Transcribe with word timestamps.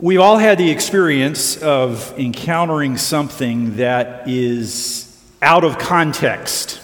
We've 0.00 0.18
all 0.18 0.38
had 0.38 0.58
the 0.58 0.72
experience 0.72 1.56
of 1.56 2.18
encountering 2.18 2.96
something 2.96 3.76
that 3.76 4.28
is 4.28 5.22
out 5.40 5.62
of 5.62 5.78
context. 5.78 6.80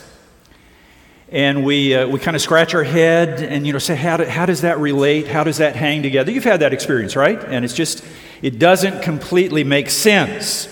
And 1.29 1.65
we, 1.65 1.93
uh, 1.93 2.07
we 2.07 2.21
kind 2.21 2.37
of 2.37 2.41
scratch 2.41 2.73
our 2.73 2.85
head 2.85 3.43
and, 3.43 3.67
you 3.67 3.73
know, 3.73 3.81
say, 3.81 3.97
how, 3.97 4.17
do, 4.17 4.27
how 4.27 4.47
does 4.47 4.61
that 4.61 4.79
relate? 4.79 5.27
How 5.27 5.43
does 5.43 5.57
that 5.57 5.75
hang 5.75 6.05
together? 6.05 6.31
You've 6.31 6.45
had 6.45 6.61
that 6.61 6.73
experience, 6.73 7.17
right? 7.17 7.43
And 7.43 7.65
it's 7.65 7.75
just, 7.75 8.05
it 8.43 8.61
doesn't 8.61 9.03
completely 9.03 9.65
make 9.65 9.91
sense. 9.91 10.69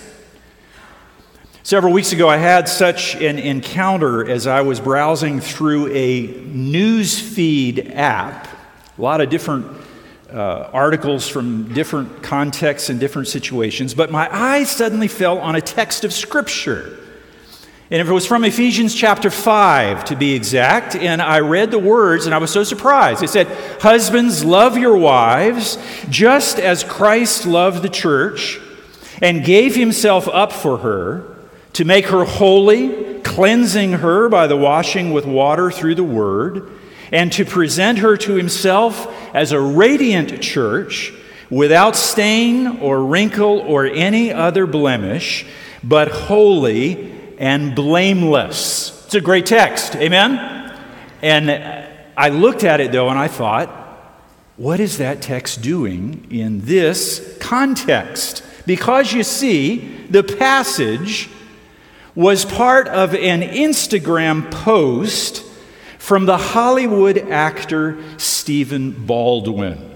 Several 1.63 1.91
weeks 1.91 2.13
ago, 2.13 2.29
I 2.29 2.37
had 2.37 2.69
such 2.69 3.15
an 3.15 3.37
encounter 3.37 4.25
as 4.25 4.47
I 4.47 4.61
was 4.61 4.79
browsing 4.79 5.41
through 5.41 5.91
a 5.91 6.27
news 6.45 7.19
feed 7.19 7.91
app. 7.93 8.47
A 8.97 9.01
lot 9.01 9.19
of 9.19 9.29
different 9.29 9.78
uh, 10.33 10.69
articles 10.73 11.27
from 11.27 11.73
different 11.73 12.21
contexts 12.21 12.89
and 12.89 12.99
different 12.99 13.27
situations, 13.27 13.93
but 13.93 14.11
my 14.11 14.29
eye 14.31 14.63
suddenly 14.63 15.07
fell 15.07 15.39
on 15.39 15.55
a 15.55 15.61
text 15.61 16.03
of 16.03 16.13
Scripture. 16.13 16.97
And 17.91 18.07
it 18.07 18.11
was 18.11 18.27
from 18.27 18.43
Ephesians 18.43 18.93
chapter 18.93 19.31
5, 19.31 20.05
to 20.05 20.15
be 20.15 20.35
exact. 20.35 20.95
And 20.95 21.23
I 21.23 21.39
read 21.39 21.71
the 21.71 21.79
words 21.79 22.27
and 22.27 22.35
I 22.35 22.37
was 22.37 22.51
so 22.51 22.63
surprised. 22.63 23.23
It 23.23 23.29
said, 23.29 23.47
Husbands, 23.81 24.45
love 24.45 24.77
your 24.77 24.95
wives, 24.95 25.79
just 26.07 26.59
as 26.59 26.83
Christ 26.83 27.47
loved 27.47 27.81
the 27.81 27.89
church 27.89 28.59
and 29.23 29.43
gave 29.43 29.75
himself 29.75 30.27
up 30.27 30.51
for 30.51 30.77
her 30.77 31.35
to 31.73 31.83
make 31.83 32.07
her 32.07 32.25
holy, 32.25 33.21
cleansing 33.21 33.93
her 33.93 34.29
by 34.29 34.45
the 34.45 34.57
washing 34.57 35.11
with 35.11 35.25
water 35.25 35.71
through 35.71 35.95
the 35.95 36.03
word 36.03 36.71
and 37.11 37.31
to 37.33 37.45
present 37.45 37.99
her 37.99 38.17
to 38.17 38.35
himself 38.35 39.07
as 39.35 39.51
a 39.51 39.59
radiant 39.59 40.41
church 40.41 41.13
without 41.49 41.95
stain 41.95 42.79
or 42.79 43.03
wrinkle 43.03 43.59
or 43.59 43.85
any 43.85 44.31
other 44.31 44.65
blemish, 44.67 45.45
but 45.83 46.09
holy 46.09 47.11
and 47.37 47.75
blameless. 47.75 49.05
It's 49.05 49.15
a 49.15 49.21
great 49.21 49.45
text. 49.45 49.95
Amen? 49.95 50.75
And 51.21 51.51
I 52.15 52.29
looked 52.29 52.63
at 52.63 52.81
it 52.81 52.91
though 52.91 53.09
and 53.09 53.17
I 53.17 53.27
thought, 53.27 53.69
what 54.57 54.79
is 54.79 54.97
that 54.97 55.21
text 55.21 55.61
doing 55.61 56.27
in 56.29 56.61
this 56.65 57.37
context? 57.39 58.43
Because 58.65 59.13
you 59.13 59.23
see, 59.23 59.77
the 60.09 60.21
passage 60.21 61.29
was 62.13 62.43
part 62.43 62.87
of 62.89 63.15
an 63.15 63.41
Instagram 63.41 64.51
post 64.51 65.45
from 66.09 66.25
the 66.25 66.39
Hollywood 66.39 67.19
actor 67.19 67.95
Stephen 68.17 69.05
Baldwin. 69.05 69.91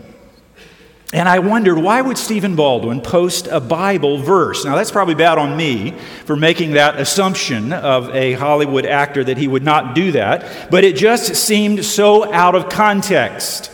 And 1.11 1.28
I 1.28 1.39
wondered, 1.39 1.80
why 1.80 2.02
would 2.02 2.19
Stephen 2.19 2.56
Baldwin 2.56 3.02
post 3.02 3.47
a 3.47 3.59
Bible 3.59 4.19
verse? 4.19 4.64
Now, 4.64 4.75
that's 4.75 4.91
probably 4.91 5.16
bad 5.16 5.39
on 5.39 5.58
me 5.58 5.89
for 6.25 6.36
making 6.36 6.73
that 6.73 7.00
assumption 7.00 7.73
of 7.73 8.14
a 8.14 8.34
Hollywood 8.34 8.86
actor 8.86 9.23
that 9.23 9.39
he 9.39 9.47
would 9.47 9.64
not 9.64 9.95
do 9.95 10.11
that, 10.11 10.69
but 10.69 10.84
it 10.84 10.95
just 10.95 11.34
seemed 11.34 11.84
so 11.84 12.31
out 12.31 12.53
of 12.53 12.69
context 12.69 13.72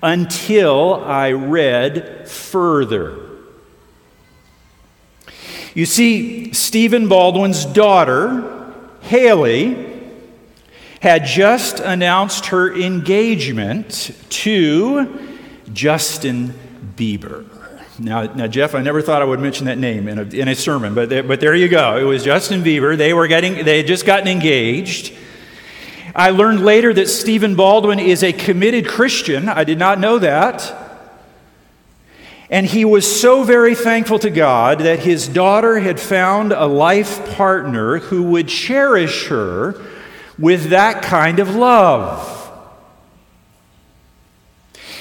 until 0.00 1.02
I 1.04 1.32
read 1.32 2.30
further. 2.30 3.18
You 5.74 5.86
see, 5.86 6.52
Stephen 6.52 7.08
Baldwin's 7.08 7.64
daughter, 7.64 8.72
Hailey, 9.00 9.87
had 11.00 11.24
just 11.24 11.80
announced 11.80 12.46
her 12.46 12.74
engagement 12.74 14.10
to 14.30 15.28
Justin 15.72 16.54
Bieber. 16.96 17.46
Now, 18.00 18.22
now, 18.32 18.46
Jeff, 18.46 18.74
I 18.74 18.82
never 18.82 19.02
thought 19.02 19.22
I 19.22 19.24
would 19.24 19.40
mention 19.40 19.66
that 19.66 19.78
name 19.78 20.08
in 20.08 20.18
a, 20.18 20.22
in 20.22 20.48
a 20.48 20.54
sermon, 20.54 20.94
but, 20.94 21.08
there, 21.08 21.22
but 21.22 21.40
there 21.40 21.54
you 21.54 21.68
go. 21.68 21.96
It 21.96 22.04
was 22.04 22.24
Justin 22.24 22.62
Bieber. 22.62 22.96
They, 22.96 23.12
were 23.12 23.26
getting, 23.26 23.64
they 23.64 23.78
had 23.78 23.86
just 23.86 24.06
gotten 24.06 24.28
engaged. 24.28 25.12
I 26.14 26.30
learned 26.30 26.64
later 26.64 26.94
that 26.94 27.08
Stephen 27.08 27.56
Baldwin 27.56 27.98
is 27.98 28.22
a 28.22 28.32
committed 28.32 28.86
Christian. 28.86 29.48
I 29.48 29.64
did 29.64 29.78
not 29.78 29.98
know 29.98 30.18
that. 30.20 30.74
And 32.50 32.66
he 32.66 32.84
was 32.84 33.20
so 33.20 33.42
very 33.42 33.74
thankful 33.74 34.18
to 34.20 34.30
God 34.30 34.80
that 34.80 35.00
his 35.00 35.28
daughter 35.28 35.80
had 35.80 36.00
found 36.00 36.52
a 36.52 36.66
life 36.66 37.36
partner 37.36 37.98
who 37.98 38.22
would 38.24 38.48
cherish 38.48 39.26
her 39.26 39.74
with 40.38 40.70
that 40.70 41.02
kind 41.02 41.38
of 41.40 41.54
love. 41.54 42.36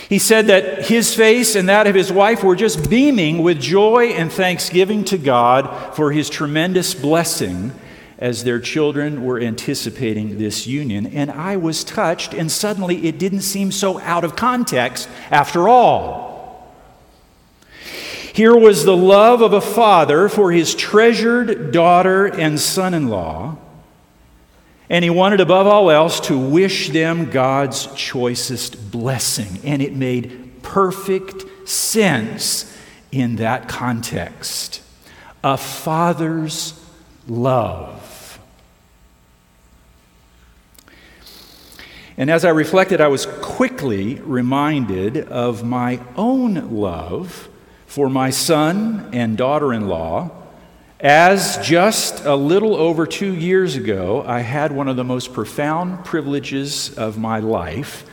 He 0.10 0.20
said 0.20 0.48
that 0.48 0.86
his 0.86 1.14
face 1.14 1.56
and 1.56 1.68
that 1.68 1.86
of 1.86 1.94
his 1.94 2.12
wife 2.12 2.42
were 2.42 2.56
just 2.56 2.90
beaming 2.90 3.44
with 3.44 3.60
joy 3.60 4.08
and 4.08 4.32
thanksgiving 4.32 5.04
to 5.06 5.18
God 5.18 5.96
for 5.96 6.12
his 6.14 6.30
tremendous 6.30 6.94
blessing 6.94 7.74
as 8.18 8.44
their 8.44 8.60
children 8.60 9.24
were 9.24 9.40
anticipating 9.40 10.38
this 10.38 10.66
union. 10.66 11.06
And 11.08 11.30
I 11.30 11.58
was 11.58 11.84
touched, 11.84 12.34
and 12.34 12.50
suddenly 12.50 13.06
it 13.08 13.20
didn't 13.20 13.42
seem 13.42 13.72
so 13.72 14.00
out 14.00 14.24
of 14.24 14.36
context 14.36 15.10
after 15.30 15.68
all. 15.68 16.74
Here 18.34 18.56
was 18.56 18.86
the 18.86 18.96
love 18.96 19.42
of 19.42 19.52
a 19.52 19.62
father 19.62 20.30
for 20.30 20.52
his 20.52 20.74
treasured 20.74 21.72
daughter 21.72 22.26
and 22.26 22.60
son 22.60 22.94
in 22.94 23.10
law 23.10 23.58
and 24.90 25.04
he 25.04 25.10
wanted, 25.10 25.42
above 25.42 25.68
all 25.68 25.92
else, 25.92 26.20
to 26.22 26.38
wish 26.38 26.90
them 26.90 27.30
God's 27.30 27.88
choicest 27.96 28.92
blessing. 28.92 29.60
And 29.64 29.82
it 29.82 29.94
made 29.94 30.62
perfect 30.64 31.68
sense 31.68 32.74
in 33.12 33.38
that 33.38 33.68
context. 33.68 34.82
A 35.44 35.58
father's 35.58 36.82
love. 37.28 38.40
And 42.16 42.32
as 42.32 42.46
I 42.46 42.50
reflected, 42.50 43.02
I 43.02 43.08
was 43.08 43.26
quickly 43.26 44.16
reminded 44.16 45.18
of 45.18 45.64
my 45.64 46.00
own 46.16 46.80
love 46.80 47.50
for 47.86 48.10
my 48.10 48.30
son 48.30 49.10
and 49.14 49.38
daughter 49.38 49.74
in 49.74 49.88
law 49.88 50.32
as 51.00 51.60
just 51.62 52.26
a 52.26 52.36
little 52.36 52.76
over 52.76 53.06
two 53.06 53.34
years 53.34 53.76
ago, 53.76 54.24
I 54.26 54.40
had 54.40 54.72
one 54.72 54.88
of 54.88 54.96
the 54.96 55.04
most 55.04 55.32
profound 55.32 56.04
privileges 56.04 56.98
of 56.98 57.20
my 57.20 57.40
life, 57.40 58.04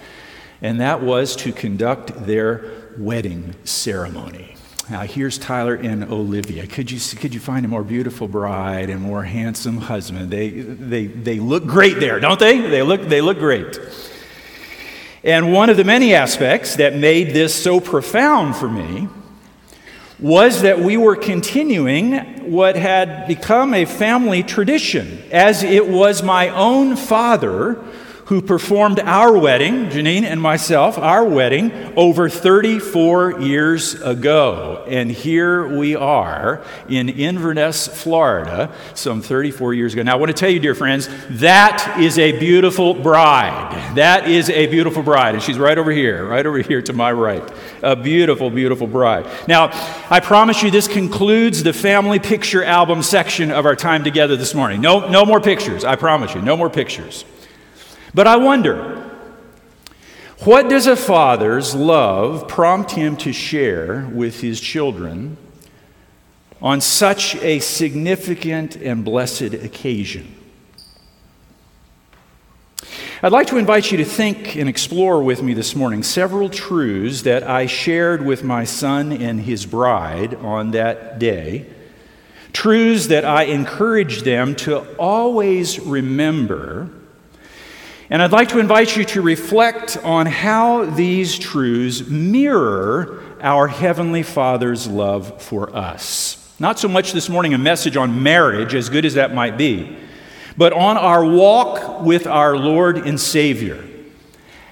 and 0.60 0.80
that 0.80 1.02
was 1.02 1.34
to 1.36 1.52
conduct 1.52 2.26
their 2.26 2.70
wedding 2.98 3.54
ceremony. 3.64 4.56
Now, 4.90 5.00
here's 5.00 5.38
Tyler 5.38 5.76
and 5.76 6.04
Olivia. 6.04 6.66
Could 6.66 6.90
you, 6.90 7.00
could 7.16 7.32
you 7.32 7.40
find 7.40 7.64
a 7.64 7.68
more 7.68 7.82
beautiful 7.82 8.28
bride 8.28 8.90
and 8.90 9.00
more 9.00 9.24
handsome 9.24 9.78
husband? 9.78 10.30
They, 10.30 10.50
they, 10.50 11.06
they 11.06 11.40
look 11.40 11.64
great 11.64 12.00
there, 12.00 12.20
don't 12.20 12.38
they? 12.38 12.60
They 12.60 12.82
look, 12.82 13.00
they 13.00 13.22
look 13.22 13.38
great. 13.38 13.78
And 15.22 15.54
one 15.54 15.70
of 15.70 15.78
the 15.78 15.84
many 15.84 16.14
aspects 16.14 16.76
that 16.76 16.94
made 16.94 17.30
this 17.30 17.54
so 17.54 17.80
profound 17.80 18.56
for 18.56 18.68
me 18.68 19.08
was 20.18 20.62
that 20.62 20.78
we 20.78 20.96
were 20.96 21.16
continuing 21.16 22.50
what 22.50 22.76
had 22.76 23.26
become 23.26 23.74
a 23.74 23.84
family 23.84 24.42
tradition, 24.42 25.22
as 25.32 25.62
it 25.62 25.88
was 25.88 26.22
my 26.22 26.48
own 26.50 26.96
father 26.96 27.82
who 28.26 28.40
performed 28.40 29.00
our 29.00 29.36
wedding, 29.36 29.86
Janine 29.86 30.22
and 30.22 30.40
myself, 30.40 30.96
our 30.98 31.24
wedding, 31.24 31.72
over 31.96 32.28
34 32.28 33.40
years 33.40 34.00
ago. 34.00 34.84
And 34.88 35.10
here 35.10 35.76
we 35.78 35.94
are 35.94 36.64
in 36.88 37.08
Inverness, 37.08 37.86
Florida, 37.86 38.72
some 38.94 39.20
34 39.20 39.74
years 39.74 39.92
ago. 39.92 40.02
Now, 40.02 40.14
I 40.14 40.16
want 40.16 40.30
to 40.30 40.36
tell 40.36 40.48
you, 40.48 40.58
dear 40.58 40.74
friends, 40.74 41.08
that 41.30 41.98
is 42.00 42.18
a 42.18 42.38
beautiful 42.38 42.94
bride. 42.94 43.94
That 43.96 44.28
is 44.28 44.48
a 44.48 44.66
beautiful 44.68 45.02
bride. 45.02 45.34
And 45.34 45.42
she's 45.42 45.58
right 45.58 45.76
over 45.76 45.90
here, 45.90 46.26
right 46.26 46.46
over 46.46 46.58
here 46.58 46.80
to 46.82 46.92
my 46.92 47.12
right. 47.12 47.42
A 47.82 47.94
beautiful, 47.94 48.48
beautiful 48.48 48.86
bride. 48.86 49.26
Now, 49.46 49.68
I 50.08 50.20
promise 50.20 50.62
you, 50.62 50.70
this 50.70 50.88
concludes 50.88 51.62
the 51.62 51.74
family 51.74 52.18
picture 52.18 52.64
album 52.64 53.02
section 53.02 53.50
of 53.50 53.66
our 53.66 53.76
time 53.76 54.02
together 54.02 54.36
this 54.36 54.54
morning. 54.54 54.80
No, 54.80 55.08
no 55.08 55.26
more 55.26 55.40
pictures. 55.40 55.84
I 55.84 55.96
promise 55.96 56.34
you, 56.34 56.40
no 56.40 56.56
more 56.56 56.70
pictures. 56.70 57.26
But 58.14 58.28
I 58.28 58.36
wonder, 58.36 59.10
what 60.44 60.68
does 60.68 60.86
a 60.86 60.94
father's 60.94 61.74
love 61.74 62.46
prompt 62.46 62.92
him 62.92 63.16
to 63.18 63.32
share 63.32 64.08
with 64.12 64.40
his 64.40 64.60
children 64.60 65.36
on 66.62 66.80
such 66.80 67.34
a 67.36 67.58
significant 67.58 68.76
and 68.76 69.04
blessed 69.04 69.54
occasion? 69.54 70.32
I'd 73.22 73.32
like 73.32 73.46
to 73.48 73.56
invite 73.56 73.90
you 73.90 73.98
to 73.98 74.04
think 74.04 74.54
and 74.54 74.68
explore 74.68 75.22
with 75.22 75.42
me 75.42 75.54
this 75.54 75.74
morning 75.74 76.02
several 76.02 76.50
truths 76.50 77.22
that 77.22 77.42
I 77.42 77.66
shared 77.66 78.24
with 78.24 78.44
my 78.44 78.64
son 78.64 79.12
and 79.12 79.40
his 79.40 79.66
bride 79.66 80.34
on 80.34 80.72
that 80.72 81.18
day. 81.18 81.66
Truths 82.52 83.06
that 83.06 83.24
I 83.24 83.44
encourage 83.44 84.22
them 84.22 84.54
to 84.56 84.80
always 84.98 85.80
remember 85.80 86.90
and 88.14 88.22
I'd 88.22 88.30
like 88.30 88.50
to 88.50 88.60
invite 88.60 88.96
you 88.96 89.04
to 89.06 89.22
reflect 89.22 89.96
on 90.04 90.26
how 90.26 90.84
these 90.84 91.36
truths 91.36 92.06
mirror 92.06 93.24
our 93.40 93.66
Heavenly 93.66 94.22
Father's 94.22 94.86
love 94.86 95.42
for 95.42 95.74
us. 95.74 96.54
Not 96.60 96.78
so 96.78 96.86
much 96.86 97.10
this 97.10 97.28
morning 97.28 97.54
a 97.54 97.58
message 97.58 97.96
on 97.96 98.22
marriage, 98.22 98.72
as 98.72 98.88
good 98.88 99.04
as 99.04 99.14
that 99.14 99.34
might 99.34 99.58
be, 99.58 99.98
but 100.56 100.72
on 100.72 100.96
our 100.96 101.24
walk 101.24 102.02
with 102.02 102.28
our 102.28 102.56
Lord 102.56 102.98
and 102.98 103.18
Savior. 103.20 103.84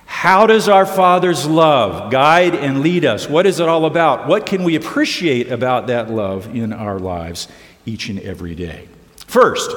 How 0.07 0.47
does 0.47 0.69
our 0.69 0.87
Father's 0.87 1.45
love 1.45 2.13
guide 2.13 2.55
and 2.55 2.81
lead 2.81 3.05
us? 3.05 3.29
What 3.29 3.47
is 3.47 3.59
it 3.59 3.67
all 3.67 3.87
about? 3.87 4.29
What 4.29 4.47
can 4.47 4.63
we 4.63 4.77
appreciate 4.77 5.51
about 5.51 5.89
that 5.89 6.09
love 6.09 6.55
in 6.55 6.73
our 6.73 7.01
lives 7.01 7.49
each 7.87 8.09
and 8.09 8.21
every 8.21 8.55
day? 8.55 8.87
First, 9.27 9.73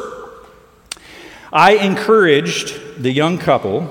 I 1.56 1.76
encouraged 1.76 3.02
the 3.02 3.14
young 3.14 3.38
couple 3.38 3.90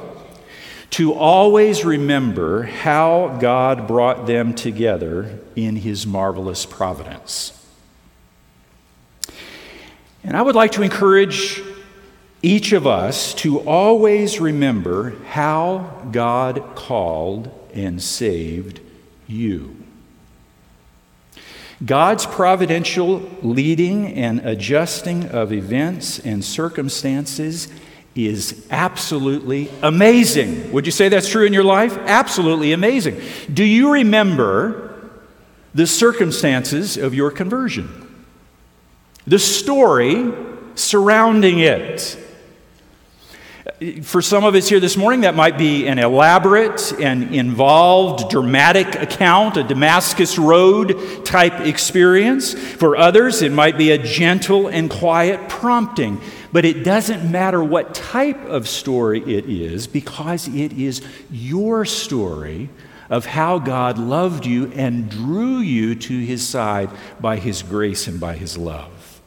to 0.90 1.14
always 1.14 1.82
remember 1.82 2.64
how 2.64 3.38
God 3.40 3.88
brought 3.88 4.26
them 4.26 4.54
together 4.54 5.38
in 5.56 5.76
His 5.76 6.06
marvelous 6.06 6.66
providence. 6.66 7.58
And 10.22 10.36
I 10.36 10.42
would 10.42 10.54
like 10.54 10.72
to 10.72 10.82
encourage 10.82 11.62
each 12.42 12.72
of 12.72 12.86
us 12.86 13.32
to 13.36 13.60
always 13.60 14.40
remember 14.40 15.18
how 15.28 16.06
God 16.12 16.74
called 16.74 17.50
and 17.72 18.02
saved 18.02 18.78
you. 19.26 19.83
God's 21.84 22.24
providential 22.24 23.28
leading 23.42 24.06
and 24.14 24.40
adjusting 24.40 25.28
of 25.28 25.52
events 25.52 26.18
and 26.20 26.44
circumstances 26.44 27.68
is 28.14 28.66
absolutely 28.70 29.68
amazing. 29.82 30.72
Would 30.72 30.86
you 30.86 30.92
say 30.92 31.08
that's 31.08 31.28
true 31.28 31.44
in 31.44 31.52
your 31.52 31.64
life? 31.64 31.96
Absolutely 31.98 32.72
amazing. 32.72 33.20
Do 33.52 33.64
you 33.64 33.92
remember 33.92 35.10
the 35.74 35.86
circumstances 35.86 36.96
of 36.96 37.12
your 37.12 37.30
conversion? 37.30 38.00
The 39.26 39.38
story 39.38 40.32
surrounding 40.76 41.58
it. 41.58 42.18
For 44.02 44.20
some 44.20 44.44
of 44.44 44.54
us 44.54 44.68
here 44.68 44.78
this 44.78 44.94
morning, 44.94 45.22
that 45.22 45.34
might 45.34 45.56
be 45.56 45.86
an 45.86 45.98
elaborate 45.98 46.92
and 47.00 47.34
involved, 47.34 48.28
dramatic 48.28 48.94
account, 48.94 49.56
a 49.56 49.64
Damascus 49.64 50.38
Road 50.38 51.24
type 51.24 51.60
experience. 51.60 52.52
For 52.52 52.94
others, 52.94 53.40
it 53.40 53.52
might 53.52 53.78
be 53.78 53.90
a 53.90 53.96
gentle 53.96 54.68
and 54.68 54.90
quiet 54.90 55.48
prompting. 55.48 56.20
But 56.52 56.66
it 56.66 56.84
doesn't 56.84 57.30
matter 57.30 57.64
what 57.64 57.94
type 57.94 58.44
of 58.44 58.68
story 58.68 59.20
it 59.20 59.46
is 59.46 59.86
because 59.86 60.46
it 60.46 60.74
is 60.74 61.00
your 61.30 61.86
story 61.86 62.68
of 63.08 63.24
how 63.24 63.58
God 63.58 63.96
loved 63.96 64.44
you 64.44 64.70
and 64.72 65.08
drew 65.08 65.58
you 65.58 65.94
to 65.94 66.20
his 66.20 66.46
side 66.46 66.90
by 67.18 67.36
his 67.36 67.62
grace 67.62 68.08
and 68.08 68.20
by 68.20 68.36
his 68.36 68.58
love. 68.58 69.22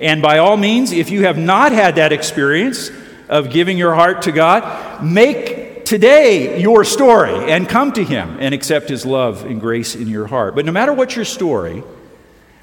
And 0.00 0.20
by 0.20 0.38
all 0.38 0.56
means, 0.56 0.90
if 0.90 1.10
you 1.10 1.22
have 1.24 1.38
not 1.38 1.70
had 1.70 1.96
that 1.96 2.12
experience 2.12 2.90
of 3.28 3.50
giving 3.50 3.78
your 3.78 3.94
heart 3.94 4.22
to 4.22 4.32
God, 4.32 5.04
make 5.04 5.84
today 5.84 6.60
your 6.60 6.84
story 6.84 7.50
and 7.50 7.68
come 7.68 7.92
to 7.92 8.04
him 8.04 8.36
and 8.40 8.54
accept 8.54 8.88
his 8.88 9.04
love 9.04 9.44
and 9.44 9.60
grace 9.60 9.94
in 9.94 10.08
your 10.08 10.26
heart. 10.26 10.54
But 10.54 10.64
no 10.64 10.72
matter 10.72 10.92
what 10.92 11.16
your 11.16 11.24
story, 11.24 11.82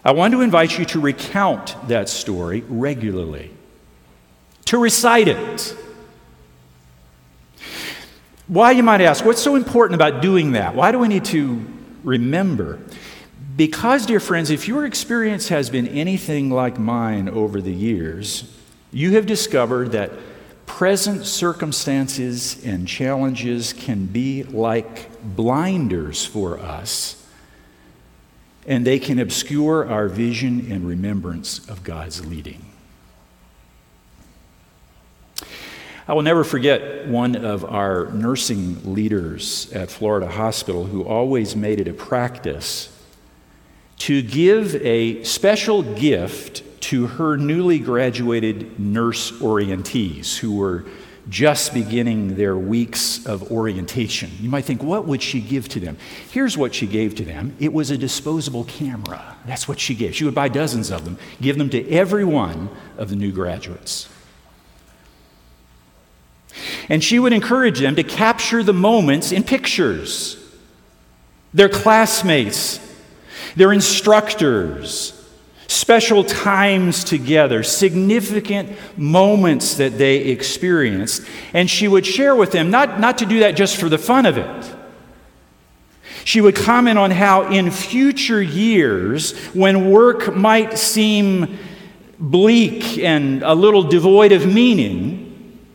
I 0.03 0.11
want 0.11 0.33
to 0.33 0.41
invite 0.41 0.79
you 0.79 0.85
to 0.85 0.99
recount 0.99 1.75
that 1.87 2.09
story 2.09 2.63
regularly 2.67 3.51
to 4.65 4.77
recite 4.77 5.27
it. 5.27 5.75
Why, 8.47 8.71
you 8.71 8.83
might 8.83 9.01
ask, 9.01 9.25
what's 9.25 9.41
so 9.41 9.55
important 9.55 9.95
about 9.95 10.21
doing 10.21 10.53
that? 10.53 10.75
Why 10.75 10.91
do 10.91 10.99
we 10.99 11.07
need 11.07 11.25
to 11.25 11.65
remember? 12.03 12.79
Because, 13.57 14.05
dear 14.05 14.19
friends, 14.19 14.49
if 14.49 14.67
your 14.67 14.85
experience 14.85 15.49
has 15.49 15.69
been 15.69 15.87
anything 15.87 16.49
like 16.49 16.79
mine 16.79 17.27
over 17.27 17.61
the 17.61 17.73
years, 17.73 18.57
you 18.91 19.15
have 19.15 19.25
discovered 19.25 19.91
that 19.91 20.11
present 20.65 21.25
circumstances 21.25 22.63
and 22.65 22.87
challenges 22.87 23.73
can 23.73 24.05
be 24.05 24.43
like 24.43 25.09
blinders 25.21 26.25
for 26.25 26.59
us, 26.59 27.25
and 28.65 28.85
they 28.85 28.99
can 28.99 29.19
obscure 29.19 29.89
our 29.89 30.07
vision 30.07 30.71
and 30.71 30.87
remembrance 30.87 31.67
of 31.69 31.83
God's 31.83 32.25
leading. 32.25 32.65
I 36.07 36.13
will 36.13 36.23
never 36.23 36.43
forget 36.43 37.07
one 37.07 37.35
of 37.35 37.63
our 37.63 38.07
nursing 38.11 38.93
leaders 38.93 39.71
at 39.71 39.89
Florida 39.89 40.27
Hospital 40.27 40.85
who 40.85 41.03
always 41.03 41.55
made 41.55 41.79
it 41.79 41.87
a 41.87 41.93
practice 41.93 42.89
to 43.99 44.21
give 44.21 44.75
a 44.83 45.23
special 45.23 45.83
gift 45.83 46.63
to 46.91 47.07
her 47.07 47.37
newly 47.37 47.79
graduated 47.79 48.77
nurse 48.77 49.31
orientees 49.39 50.37
who 50.37 50.53
were 50.53 50.83
just 51.29 51.73
beginning 51.73 52.35
their 52.35 52.57
weeks 52.57 53.25
of 53.25 53.49
orientation. 53.49 54.29
You 54.41 54.49
might 54.49 54.65
think, 54.65 54.83
what 54.83 55.07
would 55.07 55.23
she 55.23 55.39
give 55.39 55.69
to 55.69 55.79
them? 55.79 55.95
Here's 56.31 56.57
what 56.57 56.75
she 56.75 56.87
gave 56.87 57.15
to 57.15 57.23
them 57.23 57.55
it 57.61 57.71
was 57.71 57.91
a 57.91 57.97
disposable 57.97 58.65
camera. 58.65 59.37
That's 59.45 59.69
what 59.69 59.79
she 59.79 59.95
gave. 59.95 60.13
She 60.17 60.25
would 60.25 60.35
buy 60.35 60.49
dozens 60.49 60.91
of 60.91 61.05
them, 61.05 61.17
give 61.39 61.57
them 61.57 61.69
to 61.69 61.89
every 61.89 62.25
one 62.25 62.67
of 62.97 63.07
the 63.07 63.15
new 63.15 63.31
graduates. 63.31 64.09
And 66.89 67.01
she 67.01 67.19
would 67.19 67.31
encourage 67.31 67.79
them 67.79 67.95
to 67.95 68.03
capture 68.03 68.63
the 68.63 68.73
moments 68.73 69.31
in 69.31 69.45
pictures. 69.45 70.35
Their 71.53 71.69
classmates, 71.69 72.81
their 73.55 73.71
instructors, 73.71 75.20
special 75.71 76.25
times 76.25 77.03
together, 77.03 77.63
significant 77.63 78.69
moments 78.97 79.75
that 79.75 79.97
they 79.97 80.17
experienced. 80.17 81.25
And 81.53 81.69
she 81.69 81.87
would 81.87 82.05
share 82.05 82.35
with 82.35 82.51
them, 82.51 82.69
not, 82.69 82.99
not 82.99 83.19
to 83.19 83.25
do 83.25 83.39
that 83.39 83.55
just 83.55 83.77
for 83.77 83.87
the 83.87 83.97
fun 83.97 84.25
of 84.25 84.37
it. 84.37 84.75
She 86.25 86.41
would 86.41 86.55
comment 86.55 86.99
on 86.99 87.09
how 87.09 87.49
in 87.49 87.71
future 87.71 88.41
years, 88.41 89.35
when 89.53 89.89
work 89.89 90.35
might 90.35 90.77
seem 90.77 91.57
bleak 92.19 92.99
and 92.99 93.41
a 93.41 93.55
little 93.55 93.83
devoid 93.83 94.33
of 94.33 94.45
meaning, 94.45 95.10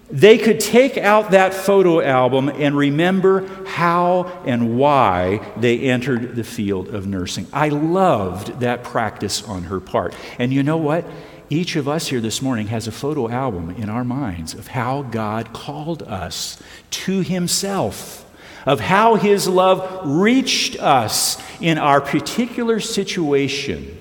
they 0.09 0.39
could 0.39 0.61
take 0.61 0.97
out 0.97 1.33
that 1.33 1.53
photo 1.53 2.01
album 2.01 2.49
and 2.49 2.77
remember 2.77 3.47
how 3.67 4.25
and 4.45 4.79
why 4.79 5.45
they 5.57 5.81
entered 5.81 6.37
the 6.37 6.45
field 6.45 6.89
of 6.89 7.07
nursing. 7.07 7.47
I 7.53 7.71
loved 7.71 8.61
that 8.61 8.85
practice 8.85 9.43
on 9.43 9.65
her 9.65 9.81
part. 9.81 10.15
And 10.39 10.53
you 10.53 10.63
know 10.63 10.77
what? 10.77 11.05
Each 11.49 11.77
of 11.77 11.89
us 11.89 12.09
here 12.09 12.21
this 12.21 12.43
morning 12.43 12.69
has 12.69 12.87
a 12.87 12.93
photo 12.93 13.29
album 13.29 13.71
in 13.71 13.89
our 13.89 14.05
minds 14.05 14.55
of 14.55 14.69
how 14.69 15.03
God 15.03 15.53
called 15.53 16.03
us 16.03 16.61
to 16.91 17.21
Himself, 17.21 18.25
of 18.65 18.81
how 18.81 19.15
His 19.17 19.49
love 19.49 20.03
reached 20.05 20.77
us 20.81 21.41
in 21.61 21.79
our 21.79 22.01
particular 22.01 22.81
situation 22.81 23.97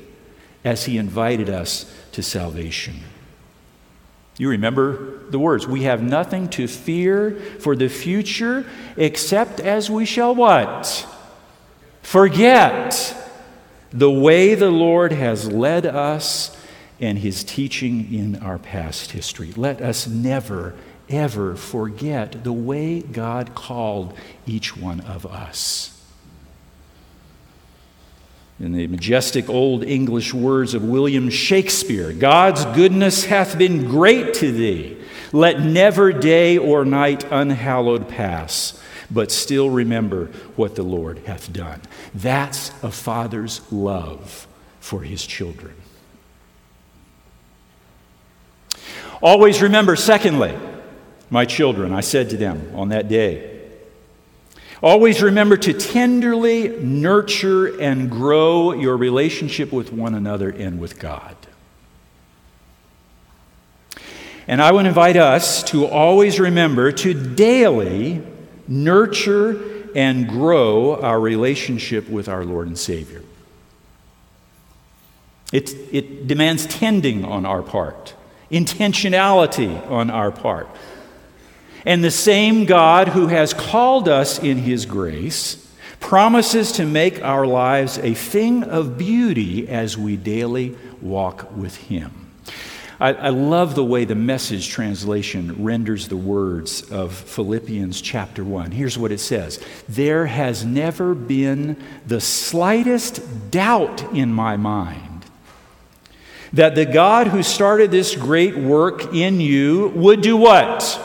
as 0.63 0.85
He 0.85 0.97
invited 0.97 1.49
us 1.49 1.91
to 2.13 2.23
salvation. 2.23 2.95
You 4.37 4.49
remember 4.49 5.19
the 5.29 5.39
words, 5.39 5.65
we 5.65 5.83
have 5.83 6.03
nothing 6.03 6.49
to 6.49 6.67
fear 6.67 7.39
for 7.59 7.75
the 7.75 7.87
future 7.87 8.65
except 8.97 9.59
as 9.59 9.89
we 9.89 10.05
shall 10.05 10.35
what? 10.35 11.07
Forget 12.01 13.15
the 13.91 14.11
way 14.11 14.55
the 14.55 14.69
Lord 14.69 15.13
has 15.13 15.49
led 15.49 15.85
us 15.85 16.55
and 16.99 17.17
his 17.17 17.43
teaching 17.43 18.13
in 18.13 18.35
our 18.37 18.57
past 18.57 19.11
history. 19.11 19.53
Let 19.55 19.81
us 19.81 20.05
never, 20.05 20.75
ever 21.09 21.55
forget 21.55 22.43
the 22.43 22.53
way 22.53 23.01
God 23.01 23.55
called 23.55 24.13
each 24.45 24.75
one 24.75 24.99
of 25.01 25.25
us. 25.25 25.94
In 28.59 28.71
the 28.71 28.87
majestic 28.87 29.49
old 29.49 29.83
English 29.83 30.33
words 30.33 30.73
of 30.73 30.83
William 30.83 31.29
Shakespeare, 31.29 32.13
God's 32.13 32.63
goodness 32.65 33.25
hath 33.25 33.57
been 33.57 33.85
great 33.85 34.33
to 34.35 34.51
thee. 34.51 34.97
Let 35.33 35.59
never 35.59 36.13
day 36.13 36.57
or 36.57 36.85
night 36.85 37.25
unhallowed 37.29 38.07
pass, 38.07 38.81
but 39.11 39.29
still 39.31 39.69
remember 39.69 40.27
what 40.55 40.75
the 40.75 40.83
Lord 40.83 41.19
hath 41.25 41.51
done. 41.51 41.81
That's 42.13 42.71
a 42.81 42.91
father's 42.91 43.59
love 43.73 44.47
for 44.79 45.01
his 45.01 45.25
children. 45.25 45.73
Always 49.21 49.61
remember, 49.61 49.97
secondly, 49.97 50.57
my 51.29 51.43
children, 51.43 51.91
I 51.91 52.01
said 52.01 52.29
to 52.29 52.37
them 52.37 52.71
on 52.73 52.89
that 52.89 53.09
day, 53.09 53.54
Always 54.83 55.21
remember 55.21 55.57
to 55.57 55.73
tenderly 55.73 56.67
nurture 56.67 57.79
and 57.79 58.11
grow 58.11 58.73
your 58.73 58.97
relationship 58.97 59.71
with 59.71 59.91
one 59.91 60.13
another 60.13 60.49
and 60.49 60.79
with 60.79 60.99
God. 60.99 61.35
And 64.47 64.61
I 64.61 64.71
would 64.71 64.85
invite 64.85 65.17
us 65.17 65.63
to 65.71 65.87
always 65.87 66.39
remember 66.39 66.91
to 66.91 67.13
daily 67.13 68.21
nurture 68.67 69.89
and 69.95 70.27
grow 70.27 71.01
our 71.01 71.19
relationship 71.19 72.09
with 72.09 72.27
our 72.27 72.43
Lord 72.43 72.67
and 72.67 72.77
Savior. 72.77 73.23
It, 75.51 75.73
it 75.91 76.27
demands 76.27 76.65
tending 76.65 77.23
on 77.23 77.45
our 77.45 77.61
part, 77.63 78.13
intentionality 78.51 79.89
on 79.89 80.09
our 80.09 80.31
part. 80.31 80.67
And 81.85 82.03
the 82.03 82.11
same 82.11 82.65
God 82.65 83.09
who 83.09 83.27
has 83.27 83.53
called 83.53 84.09
us 84.09 84.39
in 84.39 84.57
His 84.57 84.85
grace 84.85 85.61
promises 85.99 86.71
to 86.73 86.85
make 86.85 87.23
our 87.23 87.45
lives 87.45 87.97
a 87.99 88.13
thing 88.13 88.63
of 88.63 88.97
beauty 88.97 89.67
as 89.67 89.97
we 89.97 90.17
daily 90.17 90.75
walk 91.01 91.55
with 91.55 91.75
Him. 91.77 92.31
I, 92.99 93.13
I, 93.13 93.29
love 93.29 93.75
the 93.75 93.83
way 93.83 94.05
the 94.05 94.15
message 94.15 94.69
translation 94.69 95.63
renders 95.63 96.07
the 96.07 96.15
words 96.15 96.89
of 96.91 97.13
Philippians 97.13 97.99
chapter 98.01 98.43
1. 98.43 98.71
Here's 98.71 98.97
what 98.97 99.11
it 99.11 99.19
says 99.19 99.63
There 99.89 100.25
has 100.27 100.63
never 100.63 101.13
been 101.13 101.75
the 102.07 102.21
slightest 102.21 103.51
doubt 103.51 104.13
in 104.13 104.31
my 104.31 104.55
mind 104.55 105.25
that 106.53 106.75
the 106.75 106.85
God 106.85 107.27
who 107.27 107.43
started 107.43 107.91
this 107.91 108.15
great 108.15 108.55
work 108.55 109.13
in 109.13 109.41
you 109.41 109.89
would 109.89 110.21
do 110.21 110.37
what? 110.37 111.01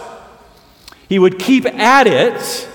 He 1.10 1.18
would 1.18 1.40
keep 1.40 1.66
at 1.66 2.06
it 2.06 2.68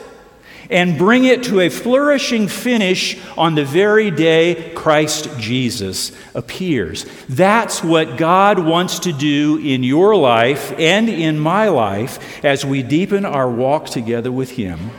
and 0.69 0.97
bring 0.97 1.23
it 1.23 1.43
to 1.43 1.61
a 1.61 1.69
flourishing 1.69 2.49
finish 2.49 3.17
on 3.37 3.55
the 3.55 3.63
very 3.63 4.11
day 4.11 4.73
Christ 4.75 5.29
Jesus 5.39 6.11
appears. 6.33 7.05
That's 7.29 7.81
what 7.81 8.17
God 8.17 8.59
wants 8.59 8.99
to 8.99 9.13
do 9.13 9.57
in 9.57 9.83
your 9.83 10.17
life 10.17 10.73
and 10.77 11.07
in 11.07 11.39
my 11.39 11.69
life 11.69 12.43
as 12.43 12.65
we 12.65 12.83
deepen 12.83 13.23
our 13.23 13.49
walk 13.49 13.85
together 13.85 14.33
with 14.33 14.51
Him. 14.51 14.91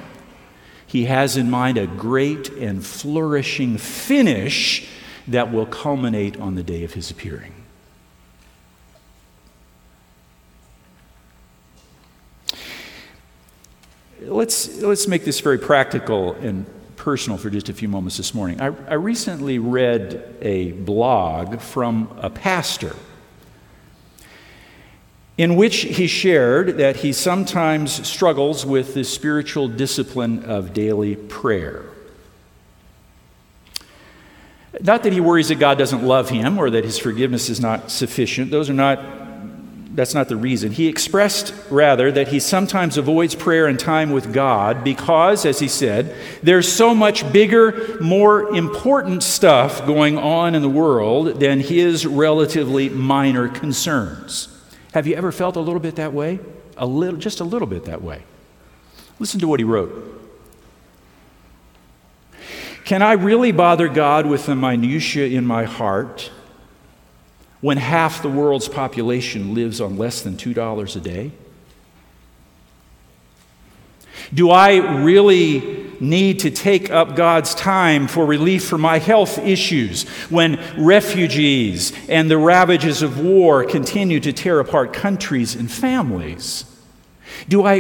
He 0.87 1.05
has 1.05 1.37
in 1.37 1.51
mind 1.51 1.77
a 1.77 1.87
great 1.87 2.49
and 2.49 2.83
flourishing 2.83 3.77
finish 3.77 4.89
that 5.29 5.53
will 5.53 5.67
culminate 5.67 6.41
on 6.41 6.55
the 6.55 6.63
day 6.63 6.85
of 6.85 6.95
His 6.95 7.11
appearing. 7.11 7.53
Let's, 14.27 14.81
let's 14.83 15.09
make 15.09 15.25
this 15.25 15.41
very 15.41 15.59
practical 15.59 16.33
and 16.35 16.67
personal 16.97 17.39
for 17.39 17.51
just 17.51 17.69
a 17.69 17.73
few 17.73 17.89
moments 17.89 18.17
this 18.17 18.35
morning. 18.35 18.61
I, 18.61 18.67
I 18.89 18.95
recently 18.95 19.59
read 19.59 20.37
a 20.43 20.73
blog 20.73 21.61
from 21.61 22.17
a 22.21 22.31
pastor 22.31 22.95
in 25.39 25.55
which 25.55 25.83
he 25.83 26.07
shared 26.07 26.79
that 26.79 26.97
he 26.97 27.13
sometimes 27.13 28.07
struggles 28.07 28.65
with 28.65 28.95
the 28.95 29.05
spiritual 29.05 29.69
discipline 29.69 30.45
of 30.45 30.73
daily 30.73 31.15
prayer. 31.15 31.85
Not 34.81 35.03
that 35.03 35.13
he 35.13 35.21
worries 35.21 35.49
that 35.49 35.57
God 35.57 35.79
doesn't 35.79 36.03
love 36.03 36.31
him 36.31 36.59
or 36.59 36.71
that 36.71 36.85
his 36.85 36.99
forgiveness 36.99 37.49
is 37.49 37.61
not 37.61 37.91
sufficient. 37.91 38.51
Those 38.51 38.69
are 38.71 38.75
not 38.75 38.99
that's 39.97 40.13
not 40.13 40.29
the 40.29 40.37
reason. 40.37 40.73
He 40.73 40.89
expressed, 40.89 41.55
rather, 41.71 42.13
that 42.13 42.29
he 42.29 42.39
sometimes 42.39 42.99
avoids 42.99 43.35
prayer 43.35 43.67
and 43.67 43.81
time 43.81 44.11
with 44.11 44.31
God 44.31 44.85
because, 44.85 45.47
as 45.47 45.59
he 45.59 45.69
said, 45.69 46.15
there's 46.43 46.71
so 46.71 46.95
much 46.95 47.33
bigger, 47.33 47.97
more 47.99 48.55
important 48.55 49.23
stuff 49.23 49.87
going 49.87 50.19
on 50.19 50.55
in 50.55 50.61
the 50.61 50.69
world 50.69 51.41
than 51.41 51.61
his 51.61 52.05
relatively 52.05 52.91
minor 52.91 53.49
concerns. 53.49 54.49
Have 54.93 55.07
you 55.07 55.15
ever 55.15 55.33
felt 55.33 55.57
a 55.57 55.61
little 55.61 55.81
bit 55.81 55.97
that 55.97 56.13
way? 56.13 56.41
A 56.77 56.87
little, 56.87 57.19
just 57.19 57.41
a 57.41 57.45
little 57.45 57.67
bit 57.67 57.87
that 57.87 58.03
way. 58.03 58.23
Listen 59.19 59.41
to 59.41 59.49
what 59.49 59.61
he 59.61 59.65
wrote. 59.65 60.13
Can 62.85 63.01
I 63.01 63.13
really 63.13 63.51
bother 63.51 63.89
God 63.89 64.27
with 64.27 64.45
the 64.45 64.55
minutiae 64.55 65.27
in 65.27 65.47
my 65.47 65.65
heart? 65.65 66.31
When 67.61 67.79
half 67.79 68.23
the 68.23 68.29
world's 68.29 68.69
population 68.69 69.55
lives 69.55 69.81
on 69.81 69.97
less 69.97 70.23
than 70.23 70.37
$2 70.37 70.97
a 70.97 71.01
day? 71.01 71.33
Do 74.35 74.51
I 74.51 75.03
really 75.03 75.87
need 76.01 76.41
to 76.41 76.51
take 76.51 76.91
up 76.91 77.17
God's 77.17 77.55
time 77.55 78.09
for 78.09 78.27
relief 78.27 78.65
for 78.67 78.77
my 78.77 78.99
health 78.99 79.39
issues 79.39 80.09
when 80.31 80.61
refugees 80.77 81.93
and 82.09 82.31
the 82.31 82.39
ravages 82.39 83.03
of 83.03 83.21
war 83.21 83.65
continue 83.65 84.21
to 84.21 84.33
tear 84.33 84.61
apart 84.61 84.93
countries 84.93 85.55
and 85.55 85.71
families? 85.71 86.65
Do 87.49 87.65
I 87.65 87.77